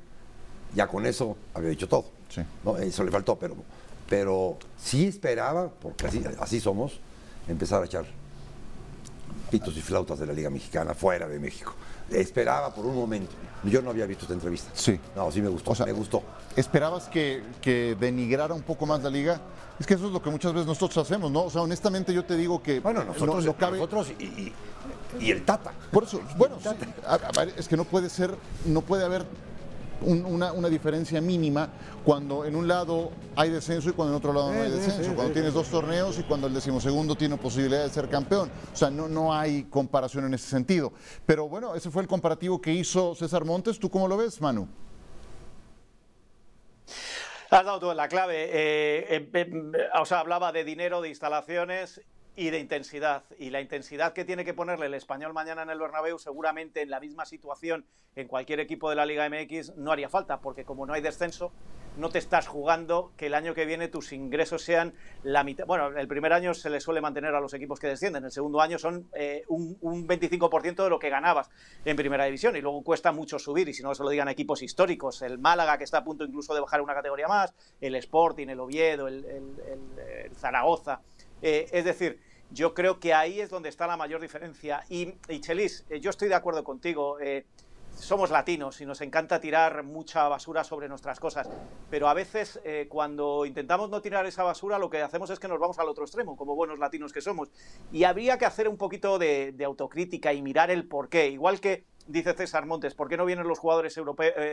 ya 0.74 0.86
con 0.86 1.06
eso 1.06 1.36
había 1.54 1.70
dicho 1.70 1.88
todo. 1.88 2.04
Sí. 2.28 2.42
¿no? 2.64 2.76
Eso 2.76 3.02
le 3.02 3.10
faltó, 3.10 3.38
pero, 3.38 3.56
pero 4.10 4.58
sí 4.78 5.06
esperaba, 5.06 5.70
porque 5.70 6.06
así, 6.06 6.22
así 6.38 6.60
somos, 6.60 7.00
empezar 7.48 7.82
a 7.82 7.86
echar 7.86 8.04
pitos 9.50 9.74
y 9.74 9.80
flautas 9.80 10.18
de 10.18 10.26
la 10.26 10.34
Liga 10.34 10.50
Mexicana 10.50 10.92
fuera 10.92 11.26
de 11.26 11.38
México. 11.38 11.72
Esperaba 12.10 12.72
por 12.74 12.86
un 12.86 12.94
momento. 12.94 13.32
Yo 13.64 13.80
no 13.80 13.90
había 13.90 14.06
visto 14.06 14.24
esta 14.24 14.34
entrevista. 14.34 14.70
Sí. 14.74 14.98
No, 15.16 15.30
sí 15.30 15.40
me 15.40 15.48
gustó. 15.48 15.70
O 15.70 15.74
sea, 15.74 15.86
me 15.86 15.92
gustó. 15.92 16.22
¿Esperabas 16.54 17.08
que, 17.08 17.42
que, 17.60 17.96
denigrara 17.98 18.54
un 18.54 18.62
poco 18.62 18.86
más 18.86 19.02
la 19.02 19.10
liga? 19.10 19.40
Es 19.78 19.86
que 19.86 19.94
eso 19.94 20.06
es 20.06 20.12
lo 20.12 20.22
que 20.22 20.30
muchas 20.30 20.52
veces 20.52 20.66
nosotros 20.66 21.04
hacemos, 21.04 21.30
¿no? 21.30 21.44
O 21.44 21.50
sea, 21.50 21.62
honestamente 21.62 22.12
yo 22.12 22.24
te 22.24 22.36
digo 22.36 22.62
que. 22.62 22.80
Bueno, 22.80 23.04
nosotros, 23.04 23.44
no, 23.44 23.52
no 23.52 23.56
cabe... 23.56 23.78
nosotros 23.78 24.12
y, 24.18 24.24
y, 24.24 24.52
y, 25.18 25.30
el 25.30 25.44
Tata. 25.44 25.72
Por 25.90 26.04
eso, 26.04 26.20
bueno, 26.36 26.56
sí, 26.62 26.68
a, 27.06 27.14
a, 27.14 27.44
es 27.56 27.66
que 27.66 27.76
no 27.76 27.84
puede 27.84 28.10
ser, 28.10 28.36
no 28.66 28.82
puede 28.82 29.04
haber 29.04 29.24
una, 30.04 30.52
una, 30.52 30.68
diferencia 30.68 31.20
mínima 31.20 31.68
cuando 32.04 32.44
en 32.44 32.56
un 32.56 32.68
lado 32.68 33.10
hay 33.36 33.50
descenso 33.50 33.90
y 33.90 33.92
cuando 33.92 34.14
en 34.14 34.18
otro 34.18 34.32
lado 34.32 34.52
no 34.52 34.62
hay 34.62 34.70
descenso. 34.70 35.14
cuando 35.14 35.32
tienes 35.32 35.54
dos 35.54 35.68
torneos 35.68 36.18
y 36.18 36.22
cuando 36.22 36.46
el 36.46 36.54
decimosegundo 36.54 37.14
tiene 37.14 37.36
posibilidad 37.36 37.82
de 37.82 37.90
ser 37.90 38.08
campeón. 38.08 38.50
O 38.72 38.76
sea, 38.76 38.90
no, 38.90 39.08
no 39.08 39.34
hay 39.34 39.64
comparación 39.64 40.26
en 40.26 40.34
ese 40.34 40.48
sentido. 40.48 40.92
Pero 41.26 41.48
bueno, 41.48 41.74
ese 41.74 41.90
fue 41.90 42.02
el 42.02 42.08
comparativo 42.08 42.60
que 42.60 42.72
hizo 42.72 43.14
César 43.14 43.44
Montes. 43.44 43.78
¿Tú 43.78 43.90
cómo 43.90 44.08
lo 44.08 44.16
ves, 44.16 44.40
Manu? 44.40 44.68
Has 47.50 47.64
dado 47.64 47.80
tú 47.80 47.94
la 47.94 48.08
clave. 48.08 48.50
Eh, 48.52 49.30
o 50.00 50.04
sea, 50.04 50.20
hablaba 50.20 50.52
de 50.52 50.64
dinero, 50.64 51.00
de 51.00 51.08
instalaciones 51.08 52.00
y 52.36 52.50
de 52.50 52.58
intensidad. 52.58 53.24
Y 53.38 53.50
la 53.50 53.60
intensidad 53.60 54.12
que 54.12 54.24
tiene 54.24 54.44
que 54.44 54.54
ponerle 54.54 54.86
el 54.86 54.94
español 54.94 55.32
mañana 55.32 55.62
en 55.62 55.70
el 55.70 55.78
Bernabéu, 55.78 56.18
seguramente 56.18 56.82
en 56.82 56.90
la 56.90 57.00
misma 57.00 57.24
situación 57.24 57.84
en 58.16 58.28
cualquier 58.28 58.60
equipo 58.60 58.90
de 58.90 58.96
la 58.96 59.06
Liga 59.06 59.28
MX 59.28 59.76
no 59.76 59.92
haría 59.92 60.08
falta, 60.08 60.40
porque 60.40 60.64
como 60.64 60.86
no 60.86 60.94
hay 60.94 61.02
descenso, 61.02 61.52
no 61.96 62.10
te 62.10 62.18
estás 62.18 62.48
jugando 62.48 63.12
que 63.16 63.26
el 63.26 63.34
año 63.34 63.54
que 63.54 63.66
viene 63.66 63.86
tus 63.86 64.12
ingresos 64.12 64.62
sean 64.62 64.94
la 65.22 65.44
mitad. 65.44 65.64
Bueno, 65.64 65.96
el 65.96 66.08
primer 66.08 66.32
año 66.32 66.54
se 66.54 66.70
le 66.70 66.80
suele 66.80 67.00
mantener 67.00 67.34
a 67.34 67.40
los 67.40 67.54
equipos 67.54 67.78
que 67.78 67.86
descienden, 67.86 68.24
el 68.24 68.32
segundo 68.32 68.60
año 68.60 68.78
son 68.78 69.08
eh, 69.14 69.44
un, 69.48 69.76
un, 69.80 70.06
25% 70.06 70.82
de 70.82 70.90
lo 70.90 70.98
que 70.98 71.08
ganabas 71.08 71.50
en 71.84 71.96
primera 71.96 72.24
división 72.24 72.56
y 72.56 72.60
luego 72.60 72.82
cuesta 72.82 73.12
mucho 73.12 73.38
subir, 73.38 73.68
y 73.68 73.74
si 73.74 73.82
no 73.82 73.94
se 73.94 74.02
lo 74.02 74.10
digan 74.10 74.28
equipos 74.28 74.62
históricos, 74.62 75.22
el 75.22 75.38
Málaga 75.38 75.78
que 75.78 75.84
está 75.84 75.98
a 75.98 76.04
punto 76.04 76.24
incluso 76.24 76.52
de 76.54 76.60
bajar 76.60 76.80
una 76.80 76.94
categoría 76.94 77.28
más, 77.28 77.54
el 77.80 77.94
Sporting, 77.96 78.48
el 78.48 78.60
Oviedo, 78.60 79.06
el, 79.06 79.24
el 79.24 80.34
Zaragoza. 80.36 81.00
Eh, 81.46 81.68
es 81.72 81.84
decir, 81.84 82.18
yo 82.50 82.72
creo 82.72 82.98
que 82.98 83.12
ahí 83.12 83.38
es 83.38 83.50
donde 83.50 83.68
está 83.68 83.86
la 83.86 83.98
mayor 83.98 84.18
diferencia. 84.22 84.82
Y, 84.88 85.12
Chelis, 85.40 85.84
eh, 85.90 86.00
yo 86.00 86.08
estoy 86.08 86.28
de 86.28 86.34
acuerdo 86.34 86.64
contigo. 86.64 87.20
Eh, 87.20 87.44
somos 87.94 88.30
latinos 88.30 88.80
y 88.80 88.86
nos 88.86 89.02
encanta 89.02 89.38
tirar 89.40 89.82
mucha 89.82 90.26
basura 90.26 90.64
sobre 90.64 90.88
nuestras 90.88 91.20
cosas, 91.20 91.48
pero 91.90 92.08
a 92.08 92.14
veces 92.14 92.60
cuando 92.88 93.46
intentamos 93.46 93.88
no 93.88 94.02
tirar 94.02 94.26
esa 94.26 94.42
basura 94.42 94.80
lo 94.80 94.90
que 94.90 95.00
hacemos 95.00 95.30
es 95.30 95.38
que 95.38 95.46
nos 95.46 95.60
vamos 95.60 95.78
al 95.78 95.88
otro 95.88 96.02
extremo, 96.02 96.36
como 96.36 96.56
buenos 96.56 96.80
latinos 96.80 97.12
que 97.12 97.20
somos. 97.20 97.50
Y 97.92 98.02
habría 98.02 98.36
que 98.36 98.46
hacer 98.46 98.68
un 98.68 98.78
poquito 98.78 99.16
de, 99.16 99.54
autocrítica 99.64 100.32
y 100.32 100.42
mirar 100.42 100.72
el 100.72 100.88
por 100.88 101.08
qué. 101.08 101.28
Igual 101.28 101.60
que 101.60 101.84
dice 102.08 102.34
César 102.34 102.66
Montes, 102.66 102.96
¿por 102.96 103.08
qué 103.08 103.16
no 103.16 103.26
vienen 103.26 103.46
los 103.46 103.60
jugadores 103.60 103.96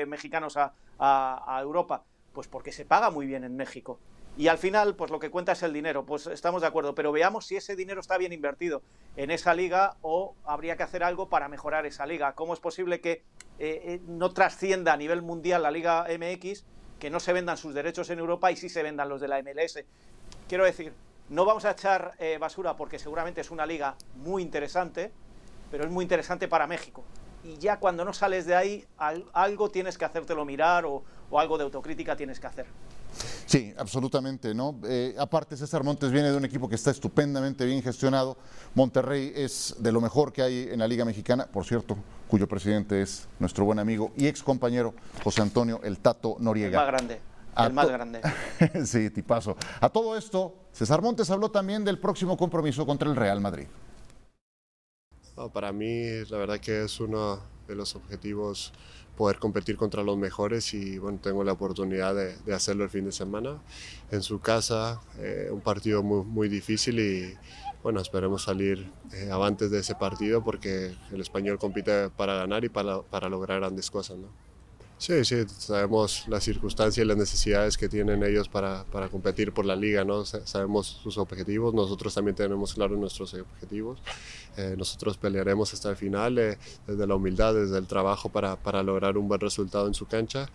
mexicanos 0.05 0.55
a 0.55 1.59
Europa? 1.63 2.03
Pues 2.33 2.47
porque 2.47 2.71
se 2.71 2.85
paga 2.85 3.09
muy 3.09 3.25
bien 3.25 3.43
en 3.43 3.55
México. 3.55 3.97
Y 4.37 4.47
al 4.47 4.57
final, 4.57 4.95
pues 4.95 5.11
lo 5.11 5.19
que 5.19 5.29
cuenta 5.29 5.51
es 5.51 5.63
el 5.63 5.73
dinero, 5.73 6.05
pues 6.05 6.25
estamos 6.27 6.61
de 6.61 6.67
acuerdo, 6.67 6.95
pero 6.95 7.11
veamos 7.11 7.45
si 7.45 7.57
ese 7.57 7.75
dinero 7.75 7.99
está 7.99 8.17
bien 8.17 8.31
invertido 8.31 8.81
en 9.17 9.29
esa 9.29 9.53
liga 9.53 9.97
o 10.01 10.35
habría 10.45 10.77
que 10.77 10.83
hacer 10.83 11.03
algo 11.03 11.27
para 11.27 11.49
mejorar 11.49 11.85
esa 11.85 12.05
liga. 12.05 12.33
¿Cómo 12.33 12.53
es 12.53 12.59
posible 12.59 13.01
que 13.01 13.11
eh, 13.11 13.23
eh, 13.59 14.01
no 14.07 14.31
trascienda 14.31 14.93
a 14.93 14.97
nivel 14.97 15.21
mundial 15.21 15.63
la 15.63 15.71
Liga 15.71 16.07
MX, 16.07 16.63
que 16.97 17.09
no 17.09 17.19
se 17.19 17.33
vendan 17.33 17.57
sus 17.57 17.73
derechos 17.73 18.09
en 18.09 18.19
Europa 18.19 18.51
y 18.51 18.55
sí 18.55 18.69
se 18.69 18.83
vendan 18.83 19.09
los 19.09 19.19
de 19.19 19.27
la 19.27 19.41
MLS? 19.43 19.83
Quiero 20.47 20.63
decir, 20.63 20.93
no 21.29 21.43
vamos 21.43 21.65
a 21.65 21.71
echar 21.71 22.13
eh, 22.17 22.37
basura 22.39 22.77
porque 22.77 22.99
seguramente 22.99 23.41
es 23.41 23.51
una 23.51 23.65
liga 23.65 23.95
muy 24.15 24.41
interesante, 24.41 25.11
pero 25.69 25.83
es 25.83 25.91
muy 25.91 26.03
interesante 26.03 26.47
para 26.47 26.67
México. 26.67 27.03
Y 27.43 27.57
ya 27.57 27.79
cuando 27.79 28.05
no 28.05 28.13
sales 28.13 28.45
de 28.45 28.55
ahí, 28.55 28.85
algo 29.33 29.69
tienes 29.69 29.97
que 29.97 30.05
hacértelo 30.05 30.45
mirar 30.45 30.85
o 30.85 31.03
algo 31.33 31.57
de 31.57 31.65
autocrítica 31.65 32.15
tienes 32.15 32.39
que 32.39 32.47
hacer. 32.47 32.67
Sí, 33.51 33.73
absolutamente, 33.77 34.55
¿no? 34.55 34.79
Eh, 34.85 35.13
aparte, 35.19 35.57
César 35.57 35.83
Montes 35.83 36.09
viene 36.09 36.31
de 36.31 36.37
un 36.37 36.45
equipo 36.45 36.69
que 36.69 36.75
está 36.75 36.89
estupendamente 36.89 37.65
bien 37.65 37.83
gestionado. 37.83 38.37
Monterrey 38.75 39.33
es 39.35 39.75
de 39.77 39.91
lo 39.91 39.99
mejor 39.99 40.31
que 40.31 40.41
hay 40.41 40.69
en 40.71 40.79
la 40.79 40.87
Liga 40.87 41.03
Mexicana, 41.03 41.47
por 41.51 41.65
cierto, 41.65 41.97
cuyo 42.29 42.47
presidente 42.47 43.01
es 43.01 43.27
nuestro 43.39 43.65
buen 43.65 43.77
amigo 43.77 44.13
y 44.15 44.27
ex 44.27 44.41
compañero 44.41 44.93
José 45.21 45.41
Antonio 45.41 45.81
El 45.83 45.99
Tato 45.99 46.37
Noriega. 46.39 46.79
El 46.79 46.85
más 46.85 46.87
grande. 46.87 47.21
el 47.57 47.73
más 47.73 47.89
grande. 47.89 48.21
sí, 48.85 49.09
tipazo. 49.09 49.57
A 49.81 49.89
todo 49.89 50.17
esto, 50.17 50.55
César 50.71 51.01
Montes 51.01 51.29
habló 51.29 51.51
también 51.51 51.83
del 51.83 51.99
próximo 51.99 52.37
compromiso 52.37 52.85
contra 52.85 53.09
el 53.09 53.17
Real 53.17 53.41
Madrid. 53.41 53.67
para 55.51 55.73
mí, 55.73 56.23
la 56.29 56.37
verdad 56.37 56.57
que 56.61 56.85
es 56.85 57.01
uno 57.01 57.41
de 57.67 57.75
los 57.75 57.97
objetivos 57.97 58.71
poder 59.17 59.39
competir 59.39 59.75
contra 59.77 60.03
los 60.03 60.17
mejores 60.17 60.73
y 60.73 60.97
bueno, 60.97 61.19
tengo 61.21 61.43
la 61.43 61.53
oportunidad 61.53 62.15
de, 62.15 62.53
hacerlo 62.53 62.83
el 62.83 62.89
fin 62.89 63.05
de 63.05 63.11
semana 63.11 63.61
en 64.11 64.21
su 64.21 64.39
casa, 64.39 65.01
eh, 65.17 65.49
un 65.51 65.61
partido 65.61 66.03
muy, 66.03 66.25
muy 66.25 66.49
difícil 66.49 66.99
y 66.99 67.37
bueno, 67.83 67.99
esperemos 67.99 68.43
salir 68.43 68.91
eh, 69.13 69.29
avantes 69.31 69.71
de 69.71 69.79
ese 69.79 69.95
partido 69.95 70.43
porque 70.43 70.95
el 71.11 71.21
español 71.21 71.57
compite 71.57 72.09
para 72.09 72.35
ganar 72.35 72.63
y 72.63 72.69
para, 72.69 73.01
para 73.01 73.29
lograr 73.29 73.59
grandes 73.59 73.89
cosas. 73.89 74.17
¿no? 74.17 74.50
Sí, 75.01 75.25
sí, 75.25 75.45
sabemos 75.57 76.25
las 76.27 76.43
circunstancias 76.43 77.03
y 77.03 77.07
las 77.07 77.17
necesidades 77.17 77.75
que 77.75 77.89
tienen 77.89 78.21
ellos 78.21 78.47
para, 78.47 78.83
para, 78.83 79.09
competir 79.09 79.51
por 79.51 79.65
la 79.65 79.75
liga, 79.75 80.05
¿no? 80.05 80.25
Sabemos 80.25 80.85
sus 81.01 81.17
objetivos, 81.17 81.73
nosotros 81.73 82.13
también 82.13 82.35
tenemos 82.35 82.75
claros 82.75 82.99
nuestros 82.99 83.33
objetivos. 83.33 83.99
Eh, 84.57 84.75
nosotros 84.77 85.17
pelearemos 85.17 85.73
hasta 85.73 85.89
el 85.89 85.95
final 85.95 86.37
eh, 86.37 86.59
desde 86.85 87.07
la 87.07 87.15
humildad, 87.15 87.55
desde 87.55 87.79
el 87.79 87.87
trabajo 87.87 88.29
para, 88.29 88.57
para 88.57 88.83
lograr 88.83 89.17
un 89.17 89.27
buen 89.27 89.41
resultado 89.41 89.87
en 89.87 89.95
su 89.95 90.05
cancha. 90.05 90.47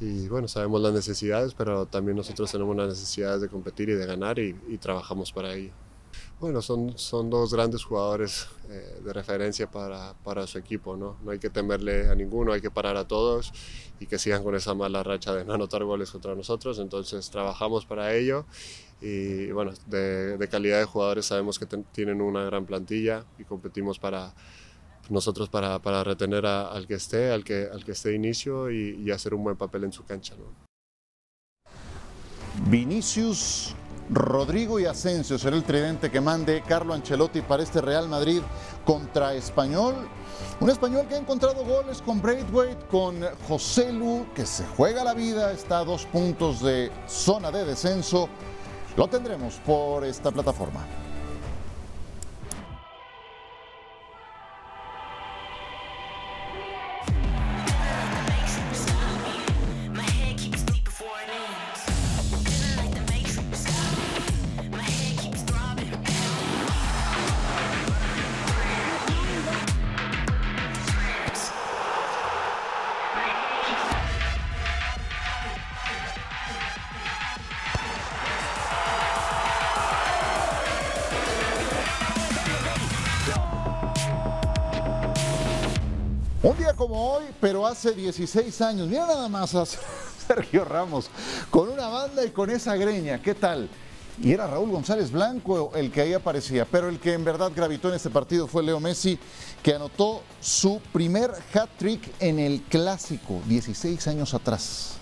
Y 0.00 0.26
bueno, 0.26 0.48
sabemos 0.48 0.80
las 0.80 0.94
necesidades, 0.94 1.52
pero 1.52 1.84
también 1.84 2.16
nosotros 2.16 2.50
tenemos 2.50 2.74
las 2.74 2.88
necesidades 2.88 3.42
de 3.42 3.48
competir 3.50 3.90
y 3.90 3.92
de 3.92 4.06
ganar 4.06 4.38
y, 4.38 4.56
y 4.68 4.78
trabajamos 4.78 5.32
para 5.32 5.52
ello. 5.52 5.72
Bueno, 6.42 6.60
son, 6.60 6.98
son 6.98 7.30
dos 7.30 7.54
grandes 7.54 7.84
jugadores 7.84 8.48
eh, 8.68 9.00
de 9.04 9.12
referencia 9.12 9.70
para, 9.70 10.12
para, 10.24 10.44
su 10.48 10.58
equipo, 10.58 10.96
¿no? 10.96 11.16
No 11.22 11.30
hay 11.30 11.38
que 11.38 11.50
temerle 11.50 12.08
a 12.08 12.16
ninguno, 12.16 12.52
hay 12.52 12.60
que 12.60 12.68
parar 12.68 12.96
a 12.96 13.06
todos 13.06 13.52
y 14.00 14.08
que 14.08 14.18
sigan 14.18 14.42
con 14.42 14.56
esa 14.56 14.74
mala 14.74 15.04
racha 15.04 15.32
de 15.32 15.44
no 15.44 15.52
anotar 15.52 15.84
goles 15.84 16.10
contra 16.10 16.34
nosotros. 16.34 16.80
Entonces 16.80 17.30
trabajamos 17.30 17.86
para 17.86 18.12
ello 18.12 18.44
y 19.00 19.52
bueno, 19.52 19.70
de, 19.86 20.36
de 20.36 20.48
calidad 20.48 20.80
de 20.80 20.84
jugadores 20.84 21.26
sabemos 21.26 21.60
que 21.60 21.66
tienen 21.66 22.20
una 22.20 22.42
gran 22.42 22.66
plantilla 22.66 23.24
y 23.38 23.44
competimos 23.44 24.00
para 24.00 24.34
nosotros 25.10 25.48
para, 25.48 25.78
para 25.78 26.02
retener 26.02 26.44
al 26.44 26.88
que 26.88 26.94
esté, 26.94 27.30
al 27.30 27.44
que, 27.44 27.68
al 27.72 27.84
que 27.84 27.92
esté 27.92 28.14
inicio 28.14 28.68
y, 28.68 29.00
y 29.00 29.12
hacer 29.12 29.32
un 29.32 29.44
buen 29.44 29.56
papel 29.56 29.84
en 29.84 29.92
su 29.92 30.04
cancha. 30.04 30.34
¿no? 30.34 30.72
Vinicius 32.68 33.76
Rodrigo 34.10 34.80
y 34.80 34.86
Asensio 34.86 35.38
será 35.38 35.56
el 35.56 35.64
tridente 35.64 36.10
que 36.10 36.20
mande 36.20 36.62
Carlo 36.62 36.94
Ancelotti 36.94 37.40
para 37.42 37.62
este 37.62 37.80
Real 37.80 38.08
Madrid 38.08 38.42
contra 38.84 39.34
Español. 39.34 39.94
Un 40.60 40.70
español 40.70 41.06
que 41.08 41.14
ha 41.14 41.18
encontrado 41.18 41.64
goles 41.64 42.02
con 42.02 42.20
Braithwaite, 42.20 42.86
con 42.86 43.20
José 43.48 43.92
Lu, 43.92 44.26
que 44.34 44.44
se 44.44 44.66
juega 44.76 45.04
la 45.04 45.14
vida, 45.14 45.52
está 45.52 45.78
a 45.78 45.84
dos 45.84 46.04
puntos 46.06 46.62
de 46.62 46.90
zona 47.06 47.50
de 47.50 47.64
descenso. 47.64 48.28
Lo 48.96 49.08
tendremos 49.08 49.54
por 49.64 50.04
esta 50.04 50.30
plataforma. 50.30 50.86
Un 86.42 86.58
día 86.58 86.74
como 86.74 87.12
hoy, 87.12 87.26
pero 87.40 87.64
hace 87.64 87.92
16 87.92 88.60
años, 88.62 88.88
mira 88.88 89.06
nada 89.06 89.28
más 89.28 89.54
a 89.54 89.64
Sergio 90.26 90.64
Ramos, 90.64 91.08
con 91.50 91.68
una 91.68 91.86
banda 91.86 92.24
y 92.24 92.30
con 92.30 92.50
esa 92.50 92.74
greña, 92.74 93.22
¿qué 93.22 93.36
tal? 93.36 93.68
Y 94.20 94.32
era 94.32 94.48
Raúl 94.48 94.70
González 94.70 95.12
Blanco 95.12 95.70
el 95.76 95.92
que 95.92 96.00
ahí 96.00 96.12
aparecía, 96.14 96.64
pero 96.64 96.88
el 96.88 96.98
que 96.98 97.12
en 97.12 97.24
verdad 97.24 97.52
gravitó 97.54 97.90
en 97.90 97.94
este 97.94 98.10
partido 98.10 98.48
fue 98.48 98.64
Leo 98.64 98.80
Messi, 98.80 99.20
que 99.62 99.72
anotó 99.72 100.22
su 100.40 100.80
primer 100.92 101.30
hat-trick 101.54 102.10
en 102.18 102.40
el 102.40 102.62
clásico, 102.62 103.40
16 103.46 104.08
años 104.08 104.34
atrás. 104.34 104.94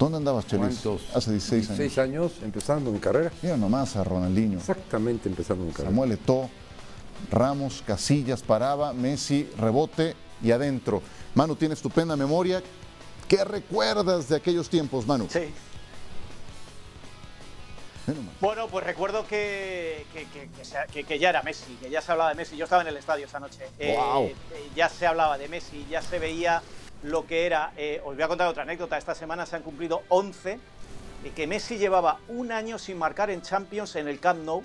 ¿Dónde 0.00 0.18
andabas, 0.18 0.48
Chelis? 0.48 0.84
Hace 1.14 1.30
16 1.30 1.70
años. 1.70 1.78
16 1.78 1.98
años 1.98 2.32
empezando 2.42 2.90
mi 2.90 2.98
carrera. 2.98 3.30
Mira 3.40 3.56
nomás 3.56 3.94
a 3.94 4.02
Ronaldinho. 4.02 4.58
Exactamente 4.58 5.28
empezando 5.28 5.64
mi 5.64 5.70
carrera. 5.70 5.90
Samuel 5.90 6.12
Eto'o, 6.12 6.50
Ramos, 7.30 7.84
Casillas 7.86 8.42
paraba, 8.42 8.92
Messi 8.92 9.48
rebote 9.56 10.16
y 10.42 10.50
adentro. 10.50 11.02
Manu 11.34 11.56
tiene 11.56 11.74
estupenda 11.74 12.16
memoria. 12.16 12.62
¿Qué 13.28 13.44
recuerdas 13.44 14.28
de 14.28 14.36
aquellos 14.36 14.68
tiempos, 14.68 15.06
Manu? 15.06 15.28
Sí. 15.30 15.52
Bueno, 18.40 18.66
pues 18.66 18.84
recuerdo 18.84 19.26
que, 19.26 20.04
que, 20.92 21.18
ya 21.18 21.30
era 21.30 21.42
Messi, 21.42 21.76
que 21.80 21.88
ya 21.88 22.00
se 22.00 22.10
hablaba 22.10 22.30
de 22.30 22.36
Messi. 22.36 22.56
Yo 22.56 22.64
estaba 22.64 22.82
en 22.82 22.88
el 22.88 22.96
estadio 22.96 23.26
esa 23.26 23.38
noche. 23.38 23.60
Wow. 23.78 24.24
Eh, 24.24 24.34
eh, 24.52 24.70
ya 24.74 24.88
se 24.88 25.06
hablaba 25.06 25.38
de 25.38 25.48
Messi, 25.48 25.86
ya 25.88 26.02
se 26.02 26.18
veía 26.18 26.62
lo 27.02 27.26
que 27.26 27.46
era, 27.46 27.72
eh, 27.76 28.00
os 28.04 28.14
voy 28.14 28.22
a 28.22 28.28
contar 28.28 28.48
otra 28.48 28.62
anécdota, 28.62 28.96
esta 28.96 29.14
semana 29.14 29.46
se 29.46 29.56
han 29.56 29.62
cumplido 29.62 30.02
11, 30.08 30.58
y 31.24 31.30
que 31.30 31.46
Messi 31.46 31.78
llevaba 31.78 32.18
un 32.28 32.52
año 32.52 32.78
sin 32.78 32.98
marcar 32.98 33.30
en 33.30 33.42
Champions 33.42 33.96
en 33.96 34.08
el 34.08 34.18
Camp 34.20 34.44
Nou 34.44 34.62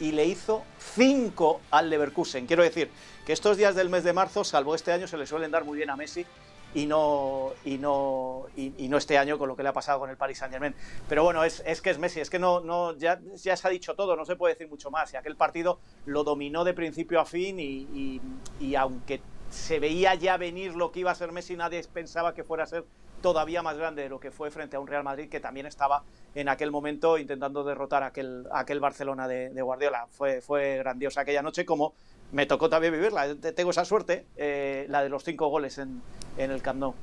y 0.00 0.12
le 0.12 0.24
hizo 0.24 0.64
5 0.94 1.60
al 1.70 1.90
Leverkusen. 1.90 2.46
Quiero 2.46 2.62
decir 2.62 2.90
que 3.24 3.32
estos 3.32 3.56
días 3.56 3.74
del 3.74 3.88
mes 3.88 4.04
de 4.04 4.12
marzo, 4.12 4.44
salvo 4.44 4.74
este 4.74 4.92
año, 4.92 5.06
se 5.06 5.16
le 5.16 5.26
suelen 5.26 5.50
dar 5.50 5.64
muy 5.64 5.76
bien 5.76 5.90
a 5.90 5.96
Messi 5.96 6.26
y 6.74 6.86
no, 6.86 7.52
y 7.64 7.78
no, 7.78 8.46
y, 8.56 8.88
no 8.88 8.98
este 8.98 9.16
año 9.16 9.38
con 9.38 9.48
lo 9.48 9.56
que 9.56 9.62
le 9.62 9.70
ha 9.70 9.72
pasado 9.72 9.98
con 9.98 10.10
el 10.10 10.16
Paris 10.16 10.38
Saint 10.38 10.52
Germain. 10.52 10.74
Pero 11.08 11.24
bueno, 11.24 11.42
es, 11.44 11.62
es 11.64 11.80
que 11.80 11.90
es 11.90 11.98
Messi, 11.98 12.20
es 12.20 12.28
que 12.28 12.38
no, 12.38 12.60
no, 12.60 12.94
ya, 12.96 13.18
ya 13.34 13.56
se 13.56 13.66
ha 13.66 13.70
dicho 13.70 13.94
todo, 13.94 14.14
no 14.16 14.26
se 14.26 14.36
puede 14.36 14.54
decir 14.54 14.68
mucho 14.68 14.90
más. 14.90 15.12
Y 15.14 15.16
aquel 15.16 15.36
partido 15.36 15.80
lo 16.04 16.22
dominó 16.24 16.64
de 16.64 16.74
principio 16.74 17.20
a 17.20 17.24
fin 17.24 17.58
y, 17.58 18.20
y 18.60 18.74
aunque 18.74 19.20
se 19.50 19.78
veía 19.78 20.14
ya 20.16 20.36
venir 20.36 20.74
lo 20.74 20.92
que 20.92 21.00
iba 21.00 21.10
a 21.10 21.14
ser 21.14 21.32
Messi, 21.32 21.56
nadie 21.56 21.82
pensaba 21.92 22.34
que 22.34 22.44
fuera 22.44 22.64
a 22.64 22.66
ser 22.66 22.84
todavía 23.22 23.62
más 23.62 23.76
grande 23.76 24.02
de 24.02 24.08
lo 24.08 24.20
que 24.20 24.30
fue 24.30 24.50
frente 24.50 24.76
a 24.76 24.80
un 24.80 24.86
Real 24.86 25.04
Madrid 25.04 25.28
que 25.28 25.40
también 25.40 25.66
estaba 25.66 26.02
en 26.34 26.48
aquel 26.48 26.70
momento 26.70 27.18
intentando 27.18 27.64
derrotar 27.64 28.02
a 28.02 28.06
aquel, 28.06 28.46
aquel 28.52 28.80
Barcelona 28.80 29.26
de, 29.28 29.62
Guardiola. 29.62 30.06
Fue, 30.10 30.40
fue 30.40 30.78
grandiosa 30.78 31.22
aquella 31.22 31.42
noche, 31.42 31.64
como 31.64 31.94
me 32.32 32.46
tocó 32.46 32.68
también 32.68 32.92
vivirla. 32.92 33.34
Tengo 33.54 33.70
esa 33.70 33.84
suerte, 33.84 34.26
eh, 34.36 34.86
la 34.88 35.02
de 35.02 35.08
los 35.08 35.24
cinco 35.24 35.48
goles 35.48 35.78
en, 35.78 36.02
en 36.36 36.50
el 36.50 36.62
Camp 36.62 36.78
Nou. 36.78 36.94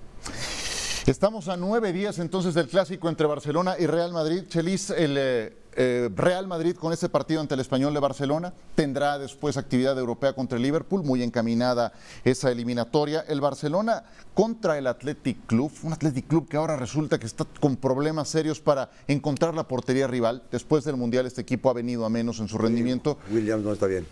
Estamos 1.06 1.50
a 1.50 1.58
nueve 1.58 1.92
días 1.92 2.18
entonces 2.20 2.54
del 2.54 2.70
clásico 2.70 3.10
entre 3.10 3.28
Barcelona 3.28 3.76
y 3.78 3.88
Real 3.88 4.13
Madrid. 4.13 4.44
Chelis, 4.48 4.89
el 4.89 5.18
eh, 5.18 5.54
eh, 5.76 6.10
Real 6.16 6.48
Madrid 6.48 6.78
con 6.78 6.94
ese 6.94 7.10
partido 7.10 7.42
ante 7.42 7.56
el 7.56 7.60
Español 7.60 7.94
de 7.94 8.00
Barcelona 8.00 8.54
tendrá 8.74 9.20
después 9.20 9.58
actividad 9.58 10.00
europea 10.00 10.32
contra 10.32 10.56
el 10.56 10.63
Liverpool, 10.63 11.04
muy 11.04 11.22
encaminada 11.22 11.92
esa 12.24 12.54
eliminatoria. 12.54 13.20
El 13.28 13.42
Barcelona 13.42 14.06
contra 14.34 14.78
el 14.78 14.88
Athletic 14.88 15.46
Club, 15.46 15.74
un 15.84 15.92
Athletic 15.92 16.26
Club 16.26 16.48
que 16.48 16.56
ahora 16.56 16.78
resulta 16.78 17.20
que 17.20 17.26
está 17.26 17.46
con 17.60 17.76
problemas 17.76 18.30
serios 18.30 18.62
para 18.62 18.89
encontrar 19.06 19.54
la 19.56 19.68
portería 19.68 20.08
rival. 20.08 20.44
Después 20.52 20.86
del 20.86 20.96
Mundial 20.96 21.26
este 21.26 21.42
equipo 21.42 21.70
ha 21.70 21.74
venido 21.74 22.06
a 22.06 22.10
menos 22.10 22.39
en 22.39 22.48
su 22.48 22.58
rendimiento. 22.58 23.18
Williams 23.30 23.66
no 23.66 23.74
está 23.74 23.88
bien. 23.88 24.08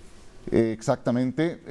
Eh, 0.52 0.74
exactamente 0.78 1.62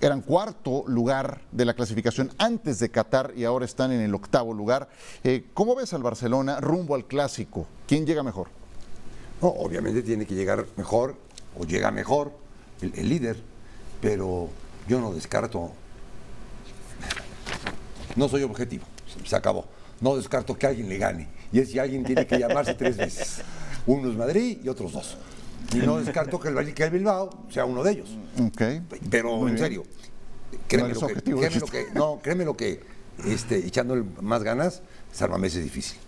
eran 0.00 0.20
cuarto 0.20 0.84
lugar 0.86 1.40
de 1.52 1.64
la 1.64 1.74
clasificación 1.74 2.30
antes 2.38 2.78
de 2.78 2.90
Qatar 2.90 3.32
y 3.36 3.44
ahora 3.44 3.64
están 3.64 3.92
en 3.92 4.00
el 4.00 4.14
octavo 4.14 4.52
lugar. 4.52 4.88
Eh, 5.22 5.46
¿Cómo 5.54 5.74
ves 5.74 5.94
al 5.94 6.02
Barcelona 6.02 6.60
rumbo 6.60 6.94
al 6.94 7.06
clásico? 7.06 7.66
¿Quién 7.86 8.06
llega 8.06 8.22
mejor? 8.22 8.48
obviamente 9.40 10.02
tiene 10.02 10.24
que 10.24 10.34
llegar 10.34 10.64
mejor 10.76 11.16
o 11.58 11.64
llega 11.64 11.90
mejor 11.90 12.32
el, 12.80 13.08
líder, 13.08 13.36
pero 14.00 14.48
yo 14.88 15.00
no 15.00 15.12
descarto, 15.12 15.70
no 18.16 18.28
soy 18.28 18.42
objetivo, 18.42 18.84
se 19.24 19.36
acabó. 19.36 19.66
No 20.00 20.16
descarto 20.16 20.56
que 20.56 20.66
alguien 20.66 20.88
le 20.88 20.98
gane. 20.98 21.28
Y 21.52 21.60
es 21.60 21.70
si 21.70 21.78
alguien 21.78 22.04
tiene 22.04 22.26
que 22.26 22.38
llamarse 22.38 22.74
tres 22.74 22.96
veces. 22.96 23.42
Uno 23.86 24.10
es 24.10 24.16
Madrid 24.16 24.58
y 24.62 24.68
otros 24.68 24.92
dos. 24.92 25.16
Y 25.72 25.78
no 25.78 25.98
descarto 25.98 26.38
que 26.38 26.48
el, 26.48 26.74
que 26.74 26.84
el 26.84 26.90
Bilbao 26.90 27.46
sea 27.50 27.64
uno 27.64 27.82
de 27.82 27.92
ellos. 27.92 28.16
Okay. 28.48 28.82
Pero 29.10 29.48
en 29.48 29.58
serio, 29.58 29.84
créeme, 30.68 30.94
lo 30.94 31.06
que, 31.06 31.14
créeme 31.14 31.60
lo 31.60 31.66
que, 31.66 31.86
no, 31.94 32.20
créeme 32.22 32.44
lo 32.44 32.56
que 32.56 32.80
este, 33.24 33.66
echándole 33.66 34.04
más 34.20 34.42
ganas, 34.42 34.82
Salmamés 35.12 35.54
es 35.56 35.64
difícil. 35.64 35.98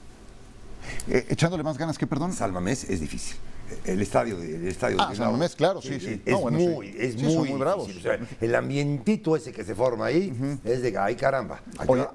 Eh, 1.09 1.27
echándole 1.31 1.63
más 1.63 1.79
ganas 1.79 1.99
que 1.99 2.07
perdón. 2.07 2.33
Salmamés 2.33 2.85
es 2.85 3.01
difícil 3.01 3.37
el 3.85 4.01
estadio 4.01 4.37
de, 4.37 4.57
el 4.57 4.69
estadio 4.69 4.97
ah, 5.01 5.11
de 5.11 5.49
claro, 5.57 5.81
sí, 5.81 5.99
sí. 6.01 6.21
Es, 6.25 6.41
muy, 6.41 6.95
es 6.99 7.17
muy, 7.23 7.53
bravo. 7.53 7.87
el 8.41 8.55
ambientito 8.55 9.37
ese 9.37 9.53
que 9.53 9.65
se 9.65 9.75
forma 9.75 10.07
ahí 10.07 10.33
es 10.65 10.83
de, 10.83 10.97
ay 10.99 11.17
caramba, 11.17 11.63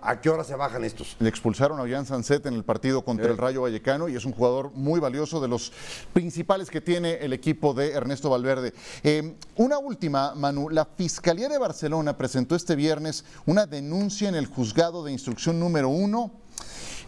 ¿a 0.02 0.22
qué, 0.22 0.30
hora, 0.30 0.44
se 0.44 0.56
bajan 0.56 0.84
estos? 0.84 1.16
Le 1.20 1.30
expulsaron 1.30 1.80
a 1.80 1.90
Jan 1.90 2.06
Sanset 2.06 2.46
en 2.46 2.54
el 2.54 2.64
partido 2.64 3.04
contra 3.04 3.28
el 3.28 3.38
Rayo 3.38 3.64
Vallecano 3.64 4.10
y 4.10 4.16
es 4.16 4.26
un 4.26 4.34
jugador 4.34 4.72
muy 4.74 5.00
valioso 5.00 5.42
de 5.42 5.48
los 5.48 5.72
principales 6.14 6.70
que 6.70 6.82
tiene 6.82 7.16
el 7.16 7.34
equipo 7.34 7.74
de 7.74 7.92
Ernesto 7.92 8.30
Valverde. 8.30 8.74
Eh, 9.04 9.36
una 9.56 9.78
última, 9.78 10.34
Manu, 10.36 10.70
la 10.70 10.86
Fiscalía 10.86 11.50
de 11.50 11.58
Barcelona 11.58 12.18
presentó 12.18 12.56
este 12.56 12.76
viernes 12.76 13.26
una 13.46 13.66
denuncia 13.66 14.30
en 14.30 14.36
el 14.36 14.46
juzgado 14.46 15.04
de 15.04 15.12
instrucción 15.12 15.60
número 15.60 15.90
uno 15.90 16.41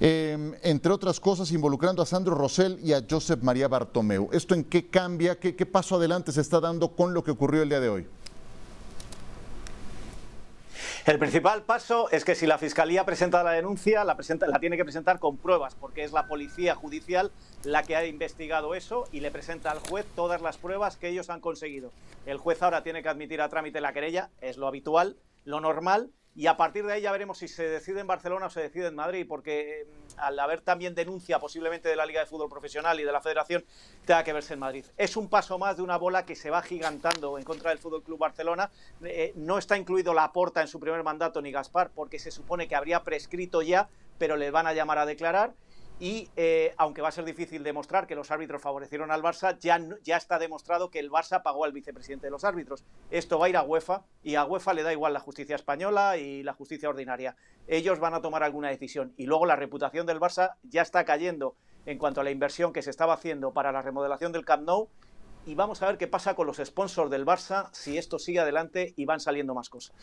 Em, 0.05 0.53
entre 0.63 0.91
otras 0.91 1.17
cosas 1.17 1.49
involucrando 1.53 2.01
a 2.01 2.05
Sandro 2.05 2.35
Rosell 2.35 2.77
y 2.83 2.91
a 2.91 3.01
Josep 3.09 3.41
María 3.41 3.69
Bartomeu. 3.69 4.27
¿Esto 4.33 4.53
en 4.53 4.65
qué 4.65 4.89
cambia? 4.89 5.39
¿Qué, 5.39 5.65
paso 5.65 5.95
adelante 5.95 6.33
se 6.33 6.41
está 6.41 6.59
dando 6.59 6.89
con 6.89 7.13
lo 7.13 7.23
que 7.23 7.31
ocurrió 7.31 7.63
el 7.63 7.69
día 7.69 7.79
de 7.79 7.87
hoy? 7.87 8.07
El 11.05 11.19
principal 11.19 11.61
paso 11.61 12.11
es 12.11 12.25
que 12.25 12.35
si 12.35 12.45
la 12.45 12.57
Fiscalía 12.57 13.05
presenta 13.05 13.43
la 13.43 13.51
denuncia, 13.51 14.03
la, 14.03 14.17
la 14.45 14.59
tiene 14.59 14.75
que 14.75 14.83
presentar 14.83 15.19
con 15.19 15.37
pruebas, 15.37 15.73
porque 15.75 16.03
es 16.03 16.11
la 16.11 16.27
Policía 16.27 16.75
Judicial 16.75 17.31
la 17.63 17.83
que 17.83 17.95
ha 17.95 18.05
investigado 18.05 18.75
eso 18.75 19.05
y 19.13 19.21
le 19.21 19.31
presenta 19.31 19.71
al 19.71 19.79
juez 19.79 20.05
todas 20.17 20.41
las 20.41 20.57
pruebas 20.57 20.97
que 20.97 21.07
ellos 21.07 21.29
han 21.29 21.39
conseguido. 21.39 21.91
El 22.25 22.39
juez 22.39 22.61
ahora 22.61 22.83
tiene 22.83 23.03
que 23.03 23.09
admitir 23.09 23.39
a 23.39 23.47
trámite 23.47 23.79
la 23.79 23.93
querella, 23.93 24.31
es 24.41 24.57
lo 24.57 24.67
habitual, 24.67 25.15
lo 25.45 25.61
normal, 25.61 26.11
y 26.35 26.47
a 26.47 26.57
partir 26.57 26.85
de 26.85 26.93
ahí 26.93 27.01
ya 27.01 27.11
veremos 27.11 27.37
si 27.37 27.47
se 27.47 27.67
decide 27.69 27.99
en 27.99 28.07
Barcelona 28.07 28.47
o 28.47 28.49
se 28.49 28.61
decide 28.61 28.87
en 28.87 28.95
Madrid, 28.95 29.25
porque 29.27 29.81
eh, 29.81 29.87
al 30.17 30.39
haber 30.39 30.61
también 30.61 30.95
denuncia 30.95 31.39
posiblemente 31.39 31.89
de 31.89 31.95
la 31.95 32.05
Liga 32.05 32.21
de 32.21 32.25
Fútbol 32.25 32.49
Profesional 32.49 32.99
y 32.99 33.03
de 33.03 33.11
la 33.11 33.21
Federación, 33.21 33.63
tenga 34.05 34.23
que 34.23 34.33
verse 34.33 34.53
en 34.53 34.59
Madrid. 34.59 34.85
Es 34.97 35.15
un 35.15 35.29
paso 35.29 35.59
más 35.59 35.77
de 35.77 35.83
una 35.83 35.97
bola 35.97 36.25
que 36.25 36.35
se 36.35 36.49
va 36.49 36.63
gigantando 36.63 37.37
en 37.37 37.43
contra 37.43 37.69
del 37.69 37.77
Fútbol 37.77 38.03
Club 38.03 38.17
Barcelona. 38.17 38.71
Eh, 39.03 39.33
no 39.35 39.59
está 39.59 39.77
incluido 39.77 40.13
la 40.13 40.31
Porta 40.31 40.61
en 40.61 40.67
su 40.67 40.79
primer 40.79 41.03
mandato 41.03 41.41
ni 41.41 41.51
Gaspar, 41.51 41.91
porque 41.93 42.17
se 42.17 42.31
supone 42.31 42.67
que 42.67 42.75
habría 42.75 43.03
prescrito 43.03 43.61
ya, 43.61 43.89
pero 44.17 44.35
le 44.35 44.49
van 44.49 44.65
a 44.65 44.73
llamar 44.73 44.97
a 44.97 45.05
declarar 45.05 45.53
y 45.99 46.29
eh, 46.35 46.73
aunque 46.77 47.01
va 47.01 47.09
a 47.09 47.11
ser 47.11 47.25
difícil 47.25 47.63
demostrar 47.63 48.07
que 48.07 48.15
los 48.15 48.31
árbitros 48.31 48.61
favorecieron 48.61 49.11
al 49.11 49.21
Barça, 49.21 49.57
ya, 49.59 49.79
ya 50.03 50.17
está 50.17 50.39
demostrado 50.39 50.89
que 50.89 50.99
el 50.99 51.09
Barça 51.09 51.41
pagó 51.43 51.63
al 51.63 51.71
vicepresidente 51.71 52.27
de 52.27 52.31
los 52.31 52.43
árbitros. 52.43 52.83
Esto 53.11 53.39
va 53.39 53.45
a 53.45 53.49
ir 53.49 53.57
a 53.57 53.63
UEFA 53.63 54.03
y 54.23 54.35
a 54.35 54.45
UEFA 54.45 54.73
le 54.73 54.83
da 54.83 54.91
igual 54.91 55.13
la 55.13 55.19
justicia 55.19 55.55
española 55.55 56.17
y 56.17 56.43
la 56.43 56.53
justicia 56.53 56.89
ordinaria. 56.89 57.35
Ellos 57.67 57.99
van 57.99 58.13
a 58.13 58.21
tomar 58.21 58.43
alguna 58.43 58.69
decisión 58.69 59.13
y 59.17 59.25
luego 59.25 59.45
la 59.45 59.55
reputación 59.55 60.05
del 60.05 60.19
Barça 60.19 60.55
ya 60.63 60.81
está 60.81 61.05
cayendo 61.05 61.55
en 61.85 61.97
cuanto 61.97 62.21
a 62.21 62.23
la 62.23 62.31
inversión 62.31 62.73
que 62.73 62.81
se 62.81 62.89
estaba 62.89 63.13
haciendo 63.13 63.53
para 63.53 63.71
la 63.71 63.81
remodelación 63.81 64.31
del 64.31 64.45
Camp 64.45 64.63
Nou 64.63 64.89
y 65.45 65.55
vamos 65.55 65.81
a 65.81 65.87
ver 65.87 65.97
qué 65.97 66.07
pasa 66.07 66.35
con 66.35 66.47
los 66.47 66.57
sponsors 66.57 67.09
del 67.09 67.25
Barça 67.25 67.69
si 67.71 67.97
esto 67.97 68.19
sigue 68.19 68.39
adelante 68.39 68.93
y 68.95 69.05
van 69.05 69.19
saliendo 69.19 69.53
más 69.53 69.69
cosas. 69.69 69.95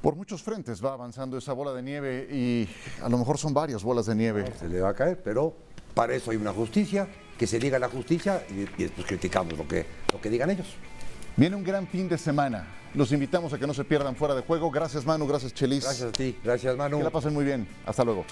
Por 0.00 0.16
muchos 0.16 0.42
frentes 0.42 0.84
va 0.84 0.92
avanzando 0.92 1.38
esa 1.38 1.52
bola 1.52 1.72
de 1.72 1.82
nieve 1.82 2.28
y 2.30 2.68
a 3.02 3.08
lo 3.08 3.18
mejor 3.18 3.38
son 3.38 3.54
varias 3.54 3.84
bolas 3.84 4.06
de 4.06 4.16
nieve. 4.16 4.52
Se 4.58 4.68
le 4.68 4.80
va 4.80 4.90
a 4.90 4.94
caer, 4.94 5.22
pero 5.22 5.54
para 5.94 6.14
eso 6.14 6.30
hay 6.32 6.36
una 6.36 6.52
justicia, 6.52 7.08
que 7.38 7.46
se 7.46 7.58
diga 7.58 7.78
la 7.78 7.88
justicia 7.88 8.44
y, 8.50 8.66
después 8.82 9.06
criticamos 9.06 9.56
lo 9.56 9.66
que, 9.66 9.86
lo 10.12 10.20
que 10.20 10.28
digan 10.28 10.50
ellos. 10.50 10.66
Viene 11.36 11.56
un 11.56 11.64
gran 11.64 11.86
fin 11.86 12.08
de 12.08 12.18
semana. 12.18 12.66
Los 12.94 13.10
invitamos 13.12 13.52
a 13.52 13.58
que 13.58 13.66
no 13.66 13.74
se 13.74 13.84
pierdan 13.84 14.16
fuera 14.16 14.34
de 14.34 14.42
juego. 14.42 14.70
Gracias 14.70 15.06
Manu, 15.06 15.26
gracias 15.26 15.54
Chelis. 15.54 15.84
Gracias 15.84 16.08
a 16.08 16.12
ti, 16.12 16.36
gracias 16.42 16.76
Manu. 16.76 16.98
Que 16.98 17.04
la 17.04 17.10
pasen 17.10 17.32
muy 17.32 17.44
bien. 17.44 17.66
Hasta 17.86 18.04
luego. 18.04 18.24